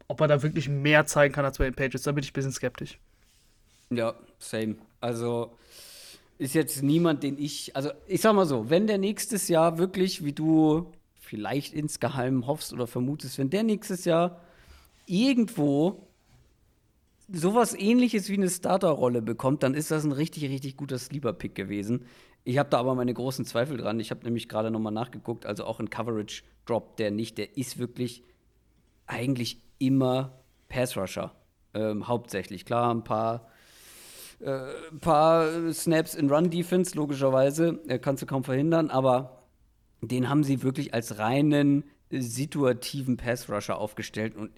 [0.07, 2.01] ob er da wirklich mehr zeigen kann als bei den Pages.
[2.01, 2.99] Da bin ich ein bisschen skeptisch.
[3.89, 4.75] Ja, same.
[4.99, 5.55] Also
[6.39, 10.23] ist jetzt niemand, den ich, also ich sag mal so, wenn der nächstes Jahr wirklich,
[10.23, 14.41] wie du vielleicht insgeheim hoffst oder vermutest, wenn der nächstes Jahr
[15.05, 16.07] irgendwo
[17.31, 22.05] sowas ähnliches wie eine Starterrolle bekommt, dann ist das ein richtig, richtig guter Sleeper-Pick gewesen.
[22.45, 23.99] Ich habe da aber meine großen Zweifel dran.
[23.99, 27.37] Ich habe nämlich gerade nochmal nachgeguckt, also auch ein Coverage droppt der nicht.
[27.37, 28.23] Der ist wirklich
[29.05, 31.35] eigentlich immer Pass-Rusher.
[31.73, 32.65] Ähm, hauptsächlich.
[32.65, 33.47] Klar, ein paar,
[34.39, 34.59] äh,
[34.99, 37.79] paar Snaps in Run-Defense, logischerweise.
[37.87, 39.43] Äh, kannst du kaum verhindern, aber
[40.01, 44.35] den haben sie wirklich als reinen situativen Pass-Rusher aufgestellt.
[44.35, 44.51] Und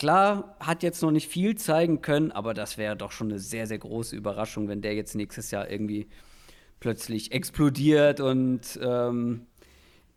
[0.00, 3.66] Klar, hat jetzt noch nicht viel zeigen können, aber das wäre doch schon eine sehr,
[3.66, 6.08] sehr große Überraschung, wenn der jetzt nächstes Jahr irgendwie
[6.80, 9.42] plötzlich explodiert und ähm,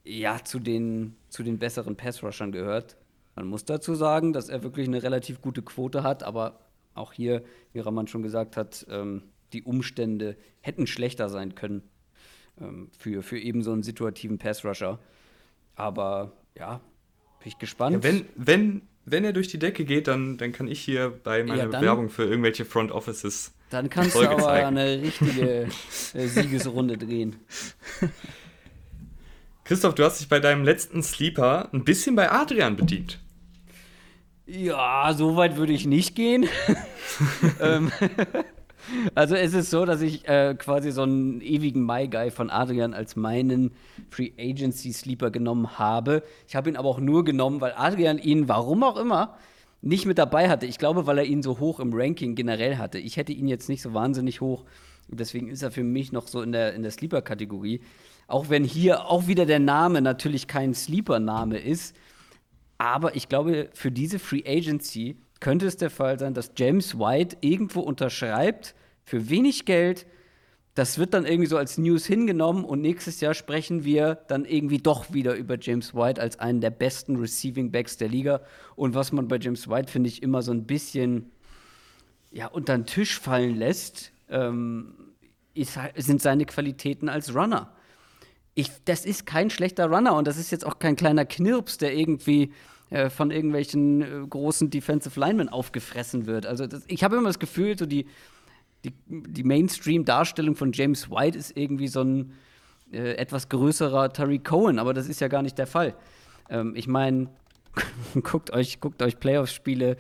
[0.06, 2.96] ja, zu den, zu den besseren Passrushern gehört.
[3.36, 6.62] Man muss dazu sagen, dass er wirklich eine relativ gute Quote hat, aber
[6.94, 9.24] auch hier, wie Raman schon gesagt hat, ähm,
[9.54, 11.84] die Umstände hätten schlechter sein können
[12.60, 15.00] ähm, für, für eben so einen situativen Passrusher.
[15.76, 16.82] Aber ja,
[17.40, 18.04] bin ich gespannt.
[18.04, 21.44] Ja, wenn, wenn, wenn er durch die Decke geht, dann, dann kann ich hier bei
[21.44, 23.54] meiner ja, dann, Bewerbung für irgendwelche Front Offices.
[23.70, 24.78] Dann kannst Folge du aber zeigen.
[24.78, 25.68] eine richtige
[26.14, 27.38] äh, Siegesrunde drehen.
[29.64, 33.23] Christoph, du hast dich bei deinem letzten Sleeper ein bisschen bei Adrian bedient.
[34.46, 36.46] Ja, so weit würde ich nicht gehen.
[37.62, 37.92] ähm,
[39.16, 43.16] also es ist so, dass ich äh, quasi so einen ewigen My-Guy von Adrian als
[43.16, 43.72] meinen
[44.10, 46.24] Free Agency Sleeper genommen habe.
[46.48, 49.38] Ich habe ihn aber auch nur genommen, weil Adrian ihn, warum auch immer,
[49.82, 50.66] nicht mit dabei hatte.
[50.66, 53.00] Ich glaube, weil er ihn so hoch im Ranking generell hatte.
[53.00, 54.66] Ich hätte ihn jetzt nicht so wahnsinnig hoch.
[55.08, 57.80] Deswegen ist er für mich noch so in der, in der Sleeper-Kategorie.
[58.28, 61.96] Auch wenn hier auch wieder der Name natürlich kein Sleeper-Name ist.
[62.84, 67.38] Aber ich glaube, für diese Free Agency könnte es der Fall sein, dass James White
[67.40, 68.76] irgendwo unterschreibt
[69.06, 70.06] für wenig Geld
[70.76, 74.80] das wird dann irgendwie so als News hingenommen und nächstes Jahr sprechen wir dann irgendwie
[74.80, 78.42] doch wieder über James White als einen der besten Receiving Backs der Liga.
[78.76, 81.30] Und was man bei James White, finde ich, immer so ein bisschen
[82.32, 84.96] ja, unter den Tisch fallen lässt, ähm,
[85.54, 87.72] ist, sind seine Qualitäten als Runner.
[88.56, 91.96] Ich, das ist kein schlechter Runner und das ist jetzt auch kein kleiner Knirps, der
[91.96, 92.54] irgendwie
[92.90, 96.46] äh, von irgendwelchen äh, großen Defensive Linemen aufgefressen wird.
[96.46, 98.06] Also das, ich habe immer das Gefühl, so die,
[98.86, 102.34] die, die Mainstream-Darstellung von James White ist irgendwie so ein
[102.92, 105.96] äh, etwas größerer Tariq Cohen, aber das ist ja gar nicht der Fall.
[106.50, 107.30] Ähm, ich meine,
[108.22, 109.98] guckt euch, guckt euch Playoff-Spiele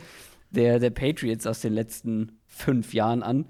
[0.52, 3.46] der, der Patriots aus den letzten fünf Jahren an.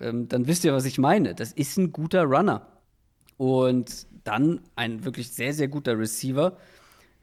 [0.00, 1.34] Ähm, dann wisst ihr, was ich meine.
[1.34, 2.66] Das ist ein guter Runner.
[3.40, 6.58] Und dann ein wirklich sehr, sehr guter Receiver.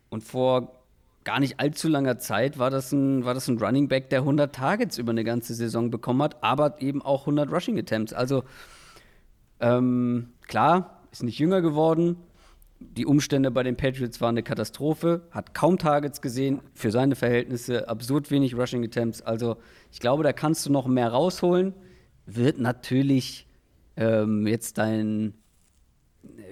[0.09, 0.81] Und vor
[1.23, 4.55] gar nicht allzu langer Zeit war das ein, war das ein Running Back, der 100
[4.55, 8.13] Targets über eine ganze Saison bekommen hat, aber eben auch 100 Rushing Attempts.
[8.13, 8.45] Also
[9.59, 12.17] ähm, klar, ist nicht jünger geworden.
[12.79, 17.87] Die Umstände bei den Patriots waren eine Katastrophe, hat kaum Targets gesehen, für seine Verhältnisse
[17.89, 19.21] absurd wenig Rushing Attempts.
[19.21, 19.57] Also
[19.91, 21.75] ich glaube, da kannst du noch mehr rausholen.
[22.25, 23.45] Wird natürlich
[23.97, 25.35] ähm, jetzt dein,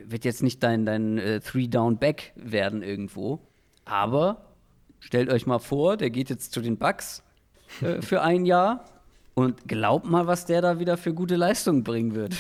[0.06, 3.40] wird jetzt nicht dein, dein äh, Three-Down-Back werden irgendwo,
[3.86, 4.46] aber
[5.06, 7.22] Stellt euch mal vor, der geht jetzt zu den Bucks
[7.82, 8.86] äh, für ein Jahr
[9.36, 12.34] und glaubt mal, was der da wieder für gute Leistungen bringen wird.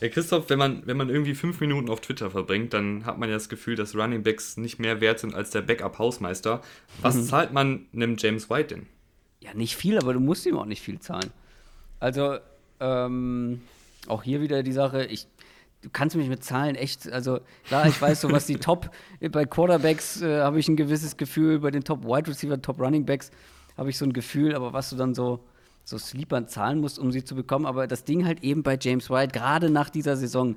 [0.00, 3.28] Ja, Christoph, wenn man, wenn man irgendwie fünf Minuten auf Twitter verbringt, dann hat man
[3.28, 6.62] ja das Gefühl, dass Running Backs nicht mehr wert sind als der Backup-Hausmeister.
[7.02, 7.24] Was mhm.
[7.24, 8.86] zahlt man einem James White denn?
[9.40, 11.32] Ja, nicht viel, aber du musst ihm auch nicht viel zahlen.
[11.98, 12.38] Also,
[12.78, 13.62] ähm,
[14.06, 15.26] auch hier wieder die Sache, ich
[15.84, 18.90] du kannst mich mit Zahlen echt, also klar, ich weiß so, was die Top,
[19.30, 23.04] bei Quarterbacks äh, habe ich ein gewisses Gefühl, bei den Top Wide Receiver, Top Running
[23.04, 23.30] Backs
[23.76, 25.44] habe ich so ein Gefühl, aber was du dann so,
[25.84, 29.10] so Sleepern zahlen musst, um sie zu bekommen, aber das Ding halt eben bei James
[29.10, 30.56] White, gerade nach dieser Saison,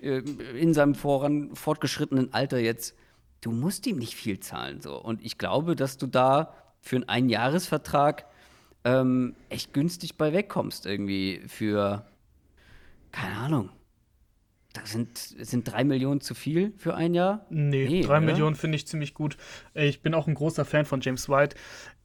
[0.00, 0.22] äh,
[0.58, 2.94] in seinem voran, fortgeschrittenen Alter jetzt,
[3.42, 4.96] du musst ihm nicht viel zahlen, so.
[4.96, 8.24] Und ich glaube, dass du da für einen Einjahresvertrag
[8.84, 12.06] ähm, echt günstig bei wegkommst, irgendwie für,
[13.12, 13.68] keine Ahnung,
[14.74, 17.46] da sind, sind drei Millionen zu viel für ein Jahr?
[17.48, 18.20] Nee, nee drei oder?
[18.20, 19.36] Millionen finde ich ziemlich gut.
[19.72, 21.56] Ich bin auch ein großer Fan von James White.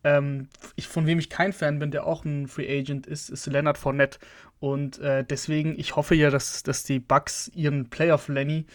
[0.04, 3.48] Ähm, ich, von wem ich kein Fan bin, der auch ein Free Agent ist, ist
[3.48, 4.20] Leonard Fournette.
[4.60, 8.66] Und äh, deswegen, ich hoffe ja, dass, dass die Bucks ihren Playoff Lenny,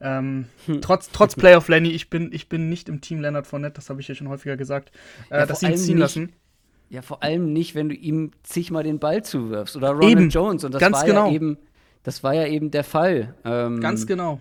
[0.00, 0.80] ähm, hm.
[0.80, 4.00] trotz, trotz Playoff Lenny, ich bin, ich bin nicht im Team Leonard Fournette, das habe
[4.00, 4.90] ich ja schon häufiger gesagt,
[5.30, 6.32] äh, ja, dass sie ihn ziehen lassen.
[6.90, 9.76] Ja, vor allem nicht, wenn du ihm zigmal den Ball zuwirfst.
[9.76, 10.64] Oder Ronald eben, Jones.
[10.64, 11.28] Und das ganz war genau.
[11.28, 11.56] ja eben
[12.04, 13.34] das war ja eben der Fall.
[13.44, 14.40] Ähm, Ganz genau.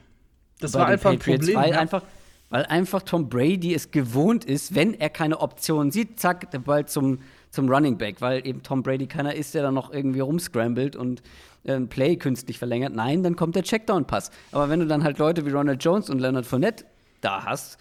[0.60, 1.56] Das war einfach Patriots, ein Problem.
[1.56, 1.80] Weil, ja.
[1.80, 2.04] einfach,
[2.50, 6.86] weil einfach Tom Brady es gewohnt ist, wenn er keine Option sieht, zack, der Ball
[6.88, 10.96] zum, zum Running Back, weil eben Tom Brady keiner ist, der dann noch irgendwie rumscrambled
[10.96, 11.24] und
[11.64, 12.94] äh, ein Play künstlich verlängert.
[12.94, 14.30] Nein, dann kommt der Checkdown-Pass.
[14.52, 16.86] Aber wenn du dann halt Leute wie Ronald Jones und Leonard Fournette
[17.22, 17.78] da hast,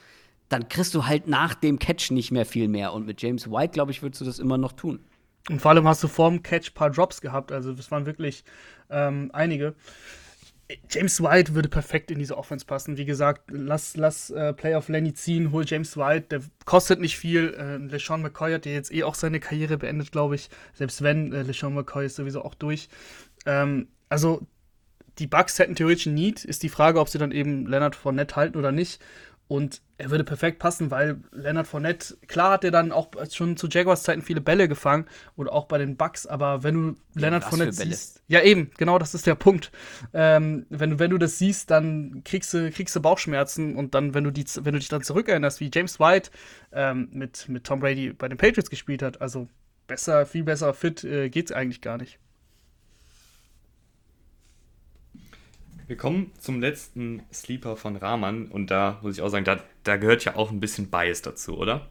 [0.48, 2.92] dann kriegst du halt nach dem Catch nicht mehr viel mehr.
[2.92, 5.00] Und mit James White, glaube ich, würdest du das immer noch tun.
[5.48, 7.52] Und vor allem hast du vor dem Catch ein paar Drops gehabt.
[7.52, 8.44] Also, das waren wirklich
[8.90, 9.74] ähm, einige.
[10.90, 12.96] James White würde perfekt in diese Offense passen.
[12.96, 17.54] Wie gesagt, lass, lass äh, Playoff Lenny ziehen, hol James White, der kostet nicht viel.
[17.54, 20.48] Äh, LeSean McCoy hat ja jetzt eh auch seine Karriere beendet, glaube ich.
[20.72, 22.88] Selbst wenn, äh, LeSean McCoy ist sowieso auch durch.
[23.44, 24.46] Ähm, also,
[25.18, 26.44] die Bucks hätten theoretisch ein Need.
[26.44, 29.02] Ist die Frage, ob sie dann eben Leonard Fournette halten oder nicht.
[29.48, 33.68] Und er würde perfekt passen, weil Leonard Fournette, klar hat er dann auch schon zu
[33.68, 37.72] Jaguars Zeiten viele Bälle gefangen und auch bei den Bucks, aber wenn du Leonard Fournette
[37.72, 39.70] siehst, ja eben, genau, das ist der Punkt.
[40.14, 44.14] Ähm, wenn du wenn du das siehst, dann kriegst du kriegst du Bauchschmerzen und dann
[44.14, 46.30] wenn du die wenn du dich dann zurückerinnerst, wie James White
[46.72, 49.48] ähm, mit mit Tom Brady bei den Patriots gespielt hat, also
[49.86, 52.18] besser, viel besser fit äh, geht's eigentlich gar nicht.
[55.86, 59.96] Wir kommen zum letzten Sleeper von Rahman und da muss ich auch sagen, da, da
[59.96, 61.90] gehört ja auch ein bisschen Bias dazu, oder?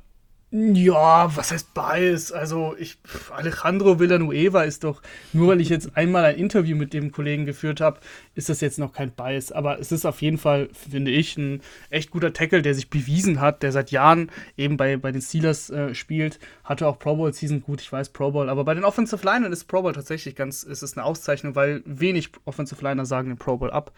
[0.54, 2.34] Ja, was heißt Bias?
[2.34, 2.98] Also, ich,
[3.34, 7.80] Alejandro Villanueva ist doch, nur weil ich jetzt einmal ein Interview mit dem Kollegen geführt
[7.80, 8.02] habe,
[8.36, 9.54] ist das jetzt noch kein Bias.
[9.54, 13.40] Aber es ist auf jeden Fall, finde ich, ein echt guter Tackle, der sich bewiesen
[13.40, 16.38] hat, der seit Jahren eben bei, bei den Steelers äh, spielt.
[16.66, 18.50] Hatte auch Pro Bowl Season gut, ich weiß Pro Bowl.
[18.50, 21.82] Aber bei den Offensive Linern ist Pro Bowl tatsächlich ganz, ist es eine Auszeichnung, weil
[21.86, 23.94] wenig Offensive Liner sagen den Pro Bowl ab.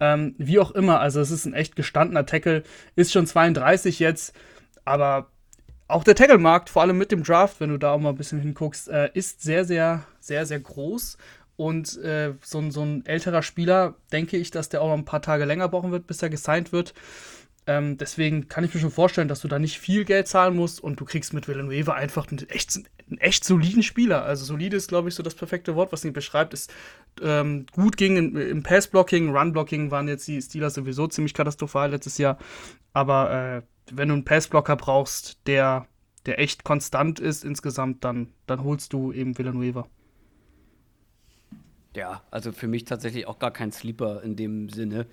[0.00, 2.64] Ähm, wie auch immer, also es ist ein echt gestandener Tackle,
[2.96, 4.34] ist schon 32 jetzt,
[4.84, 5.30] aber
[5.86, 8.40] auch der Tackle-Markt, vor allem mit dem Draft, wenn du da auch mal ein bisschen
[8.40, 11.18] hinguckst, äh, ist sehr, sehr, sehr, sehr groß.
[11.56, 15.04] Und äh, so, ein, so ein älterer Spieler, denke ich, dass der auch noch ein
[15.04, 16.94] paar Tage länger brauchen wird, bis er gesigned wird.
[17.66, 20.82] Ähm, deswegen kann ich mir schon vorstellen, dass du da nicht viel Geld zahlen musst
[20.82, 22.76] und du kriegst mit Villanueva einfach einen echt,
[23.08, 24.24] einen echt soliden Spieler.
[24.24, 26.52] Also solide ist, glaube ich, so das perfekte Wort, was ihn beschreibt.
[26.52, 26.72] Ist
[27.22, 32.18] ähm, gut ging im, im Pass-Blocking, Run-Blocking waren jetzt die Steelers sowieso ziemlich katastrophal letztes
[32.18, 32.38] Jahr.
[32.92, 35.86] Aber äh, wenn du einen Pass-Blocker brauchst, der,
[36.26, 39.86] der echt konstant ist insgesamt, dann, dann holst du eben Villanueva.
[41.94, 45.06] Ja, also für mich tatsächlich auch gar kein Sleeper in dem Sinne.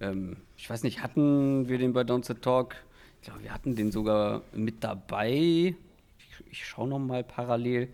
[0.00, 2.76] Ähm, ich weiß nicht, hatten wir den bei Don't Talk?
[3.20, 5.28] Ich glaube, wir hatten den sogar mit dabei.
[5.30, 7.88] Ich, ich schaue noch mal parallel.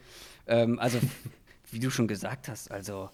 [0.46, 0.98] Ähm, also,
[1.70, 3.10] wie du schon gesagt hast, also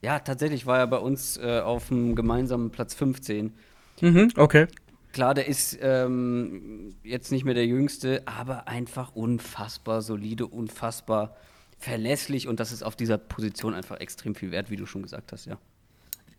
[0.00, 3.52] ja, tatsächlich war er bei uns äh, auf dem gemeinsamen Platz 15.
[4.00, 4.68] Mhm, okay.
[5.12, 11.36] Klar, der ist ähm, jetzt nicht mehr der Jüngste, aber einfach unfassbar solide, unfassbar
[11.78, 15.32] verlässlich und das ist auf dieser Position einfach extrem viel wert, wie du schon gesagt
[15.32, 15.58] hast, ja.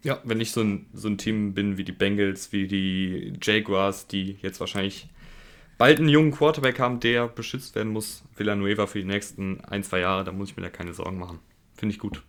[0.02, 4.08] Ja, wenn ich so ein, so ein Team bin wie die Bengals, wie die Jaguars,
[4.08, 5.10] die jetzt wahrscheinlich
[5.78, 10.00] bald einen jungen Quarterback haben, der beschützt werden muss, Villanueva für die nächsten ein, zwei
[10.00, 11.40] Jahre, da muss ich mir da keine Sorgen machen.
[11.74, 12.24] Finde ich gut.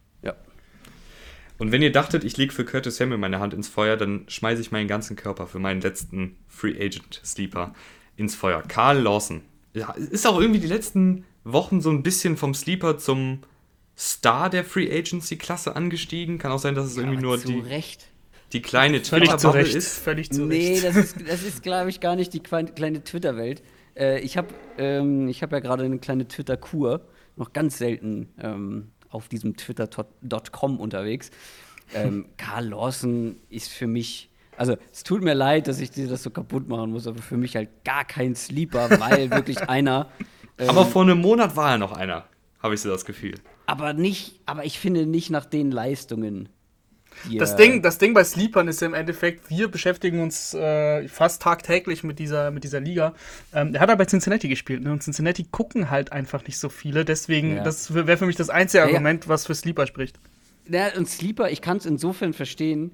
[1.60, 4.62] Und wenn ihr dachtet, ich lege für Curtis Samuel meine Hand ins Feuer, dann schmeiße
[4.62, 7.74] ich meinen ganzen Körper für meinen letzten Free Agent Sleeper
[8.16, 8.62] ins Feuer.
[8.66, 9.42] Carl Lawson.
[9.74, 13.40] Ja, ist auch irgendwie die letzten Wochen so ein bisschen vom Sleeper zum
[13.94, 16.38] Star der Free Agency Klasse angestiegen.
[16.38, 18.06] Kann auch sein, dass es ja, irgendwie nur die, Recht.
[18.54, 19.98] die kleine Twitter-Bubble ist.
[19.98, 20.84] Völlig zu nee, Recht.
[20.84, 23.62] das ist, das ist glaube ich, gar nicht die kleine Twitter-Welt.
[23.94, 24.48] Äh, ich habe
[24.78, 27.02] ähm, hab ja gerade eine kleine Twitter-Kur,
[27.36, 31.30] noch ganz selten ähm, auf diesem Twitter.com unterwegs.
[31.94, 36.22] Ähm, Karl Lawson ist für mich also es tut mir leid, dass ich dir das
[36.22, 40.10] so kaputt machen muss, aber für mich halt gar kein Sleeper, weil wirklich einer
[40.68, 42.24] aber ähm, vor einem Monat war er noch einer,
[42.62, 43.34] habe ich so das Gefühl.
[43.66, 46.48] Aber nicht, aber ich finde nicht nach den Leistungen.
[47.38, 51.42] Das Ding, das Ding bei Sleepern ist ja im Endeffekt, wir beschäftigen uns äh, fast
[51.42, 53.14] tagtäglich mit dieser, mit dieser Liga.
[53.54, 54.92] Ähm, er hat aber bei Cincinnati gespielt ne?
[54.92, 57.04] und Cincinnati gucken halt einfach nicht so viele.
[57.04, 57.64] Deswegen, ja.
[57.64, 60.18] das wäre für mich das einzige Argument, was für Sleeper spricht.
[60.68, 62.92] Ja, und Sleeper, ich kann es insofern verstehen,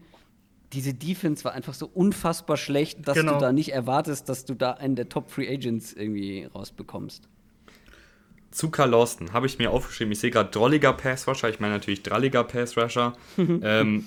[0.73, 3.35] diese Defense war einfach so unfassbar schlecht, dass genau.
[3.35, 7.29] du da nicht erwartest, dass du da einen der Top Free Agents irgendwie rausbekommst.
[8.51, 11.75] Zu Carl Lawson habe ich mir aufgeschrieben, ich sehe gerade drolliger Pass Rusher, ich meine
[11.75, 13.15] natürlich dralliger Pass Rusher.
[13.37, 14.07] ähm,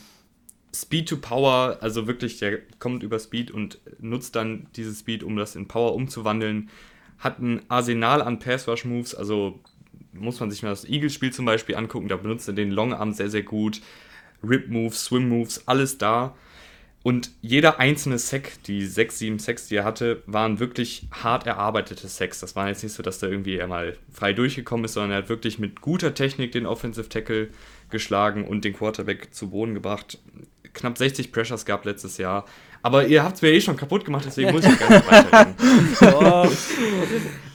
[0.74, 5.36] Speed to Power, also wirklich, der kommt über Speed und nutzt dann dieses Speed, um
[5.36, 6.70] das in Power umzuwandeln.
[7.18, 9.60] Hat ein Arsenal an Pass Rush Moves, also
[10.14, 13.14] muss man sich mal das Eagle-Spiel zum Beispiel angucken, da benutzt er den Long Arm
[13.14, 13.82] sehr, sehr gut.
[14.44, 16.36] Rip Moves, Swim Moves, alles da.
[17.02, 22.08] Und jeder einzelne Sack, die sechs, sieben Sacks, die er hatte, waren wirklich hart erarbeitete
[22.10, 22.42] Sacks.
[22.42, 25.18] Das war jetzt nicht so, dass da irgendwie er mal frei durchgekommen ist, sondern er
[25.20, 27.50] hat wirklich mit guter Technik den Offensive Tackle
[27.90, 30.20] geschlagen und den Quarterback zu Boden gebracht.
[30.74, 32.46] Knapp 60 Pressures gab letztes Jahr.
[32.82, 35.56] Aber ihr habt es mir eh schon kaputt gemacht, deswegen muss ich gar nicht weiterreden.
[36.02, 36.48] oh.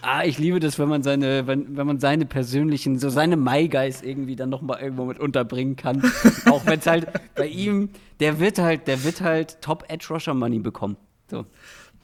[0.03, 4.03] ah, ich liebe das, wenn man seine, wenn, wenn man seine persönlichen, so seine Mai-Guys
[4.03, 6.03] irgendwie dann nochmal irgendwo mit unterbringen kann.
[6.47, 7.89] Auch wenn es halt bei ihm,
[8.21, 10.97] der wird halt, der wird halt Top-Edge-Rusher-Money bekommen.
[11.31, 11.47] So.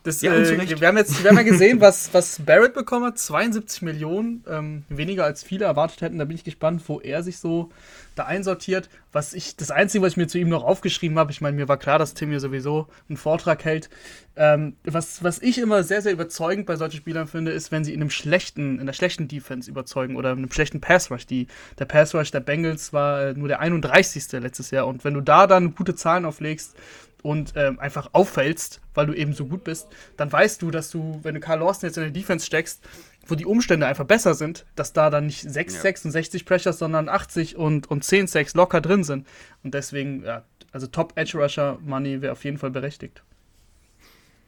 [0.03, 3.19] Das, ja, äh, wir, haben jetzt, wir haben ja gesehen, was, was Barrett bekommen hat.
[3.19, 6.19] 72 Millionen, ähm, weniger als viele erwartet hätten.
[6.19, 7.71] Da bin ich gespannt, wo er sich so
[8.15, 8.89] da einsortiert.
[9.13, 11.69] Was ich, das Einzige, was ich mir zu ihm noch aufgeschrieben habe, ich meine, mir
[11.69, 13.91] war klar, dass Tim hier sowieso einen Vortrag hält.
[14.37, 17.93] Ähm, was, was ich immer sehr, sehr überzeugend bei solchen Spielern finde, ist, wenn sie
[17.93, 21.27] in einem schlechten, in einer schlechten Defense überzeugen oder in einem schlechten Pass Rush.
[21.27, 21.47] Die,
[21.79, 24.33] der Pass Rush der Bengals war äh, nur der 31.
[24.41, 24.87] letztes Jahr.
[24.87, 26.75] Und wenn du da dann gute Zahlen auflegst,
[27.23, 31.21] und ähm, einfach auffällst, weil du eben so gut bist, dann weißt du, dass du,
[31.23, 32.83] wenn du Carl Lawson jetzt in die Defense steckst,
[33.27, 35.81] wo die Umstände einfach besser sind, dass da dann nicht 6 ja.
[35.81, 39.27] 66 Pressures, sondern 80 und, und 10 6 locker drin sind.
[39.63, 43.23] Und deswegen, ja, also Top Edge Rusher Money wäre auf jeden Fall berechtigt.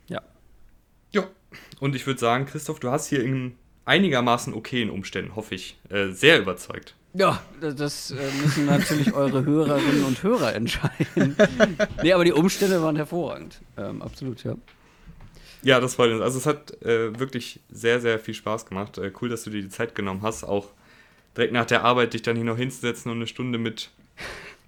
[0.08, 0.22] Ja.
[1.10, 1.24] Ja.
[1.80, 6.08] Und ich würde sagen, Christoph, du hast hier in einigermaßen okayen Umständen, hoffe ich, äh,
[6.08, 6.94] sehr überzeugt.
[7.14, 11.36] Ja, das äh, müssen natürlich eure Hörerinnen und Hörer entscheiden.
[12.02, 13.60] nee, aber die Umstände waren hervorragend.
[13.76, 14.54] Ähm, absolut, ja.
[15.62, 16.22] Ja, das freut uns.
[16.22, 18.98] Also es hat äh, wirklich sehr, sehr viel Spaß gemacht.
[18.98, 20.68] Äh, cool, dass du dir die Zeit genommen hast, auch
[21.36, 23.90] direkt nach der Arbeit dich dann hier noch hinzusetzen und eine Stunde mit,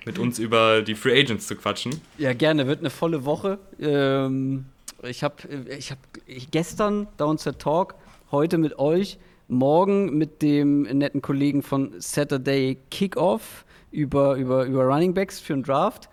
[0.05, 2.01] mit uns über die Free Agents zu quatschen.
[2.18, 2.66] Ja, gerne.
[2.66, 3.59] Wird eine volle Woche.
[3.80, 4.66] Ähm,
[5.03, 5.36] ich habe
[5.68, 5.99] ich hab
[6.51, 7.95] gestern Downset Talk,
[8.30, 9.18] heute mit euch
[9.49, 15.62] morgen mit dem netten Kollegen von Saturday Kickoff über, über, über Running Backs für einen
[15.62, 16.09] Draft.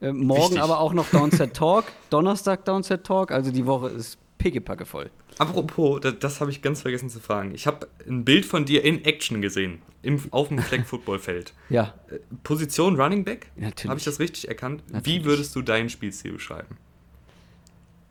[0.00, 0.62] Äh, morgen Wichtig.
[0.62, 5.10] aber auch noch Downset Talk, Donnerstag Downset Talk, also die Woche ist pickepacke voll.
[5.38, 7.54] Apropos, das, das habe ich ganz vergessen zu fragen.
[7.54, 11.54] Ich habe ein Bild von dir in Action gesehen, im, auf dem Fleck Footballfeld.
[11.70, 11.94] ja.
[12.10, 13.50] Äh, Position Running Back?
[13.56, 13.88] Natürlich.
[13.88, 14.84] Habe ich das richtig erkannt?
[14.90, 15.22] Natürlich.
[15.22, 16.76] Wie würdest du deinen Spielstil beschreiben?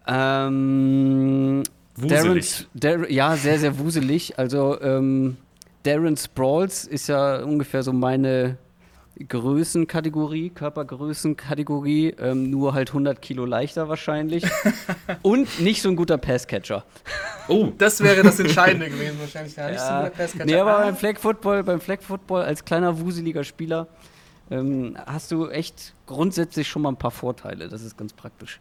[0.06, 1.64] Ähm,
[1.96, 2.68] Wuselig.
[2.74, 4.38] Darren, ja, sehr, sehr wuselig.
[4.40, 5.38] Also ähm,
[5.84, 8.58] Darren Sprawls ist ja ungefähr so meine,
[9.28, 14.44] Größenkategorie, Körpergrößenkategorie, ähm, nur halt 100 Kilo leichter wahrscheinlich.
[15.22, 16.84] und nicht so ein guter Passcatcher.
[17.48, 19.56] Oh, das wäre das Entscheidende gewesen wahrscheinlich.
[19.56, 20.46] Ja, nicht so ein guter Passcatcher.
[20.46, 23.88] Nee, aber beim Flag Football, beim Flag Football als kleiner wuseliger Spieler
[24.50, 27.70] ähm, hast du echt grundsätzlich schon mal ein paar Vorteile.
[27.70, 28.60] Das ist ganz praktisch.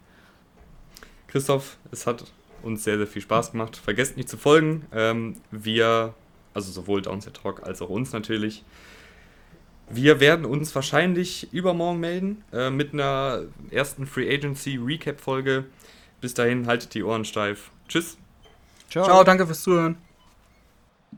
[1.28, 2.24] Christoph, es hat
[2.62, 3.76] uns sehr, sehr viel Spaß gemacht.
[3.76, 4.86] Vergesst nicht zu folgen.
[4.92, 6.14] Ähm, wir,
[6.54, 8.64] also sowohl Downset Talk als auch uns natürlich.
[9.90, 15.64] Wir werden uns wahrscheinlich übermorgen melden äh, mit einer ersten Free Agency Recap Folge.
[16.20, 17.70] Bis dahin haltet die Ohren steif.
[17.88, 18.16] Tschüss.
[18.90, 19.96] Ciao, Ciao danke fürs Zuhören.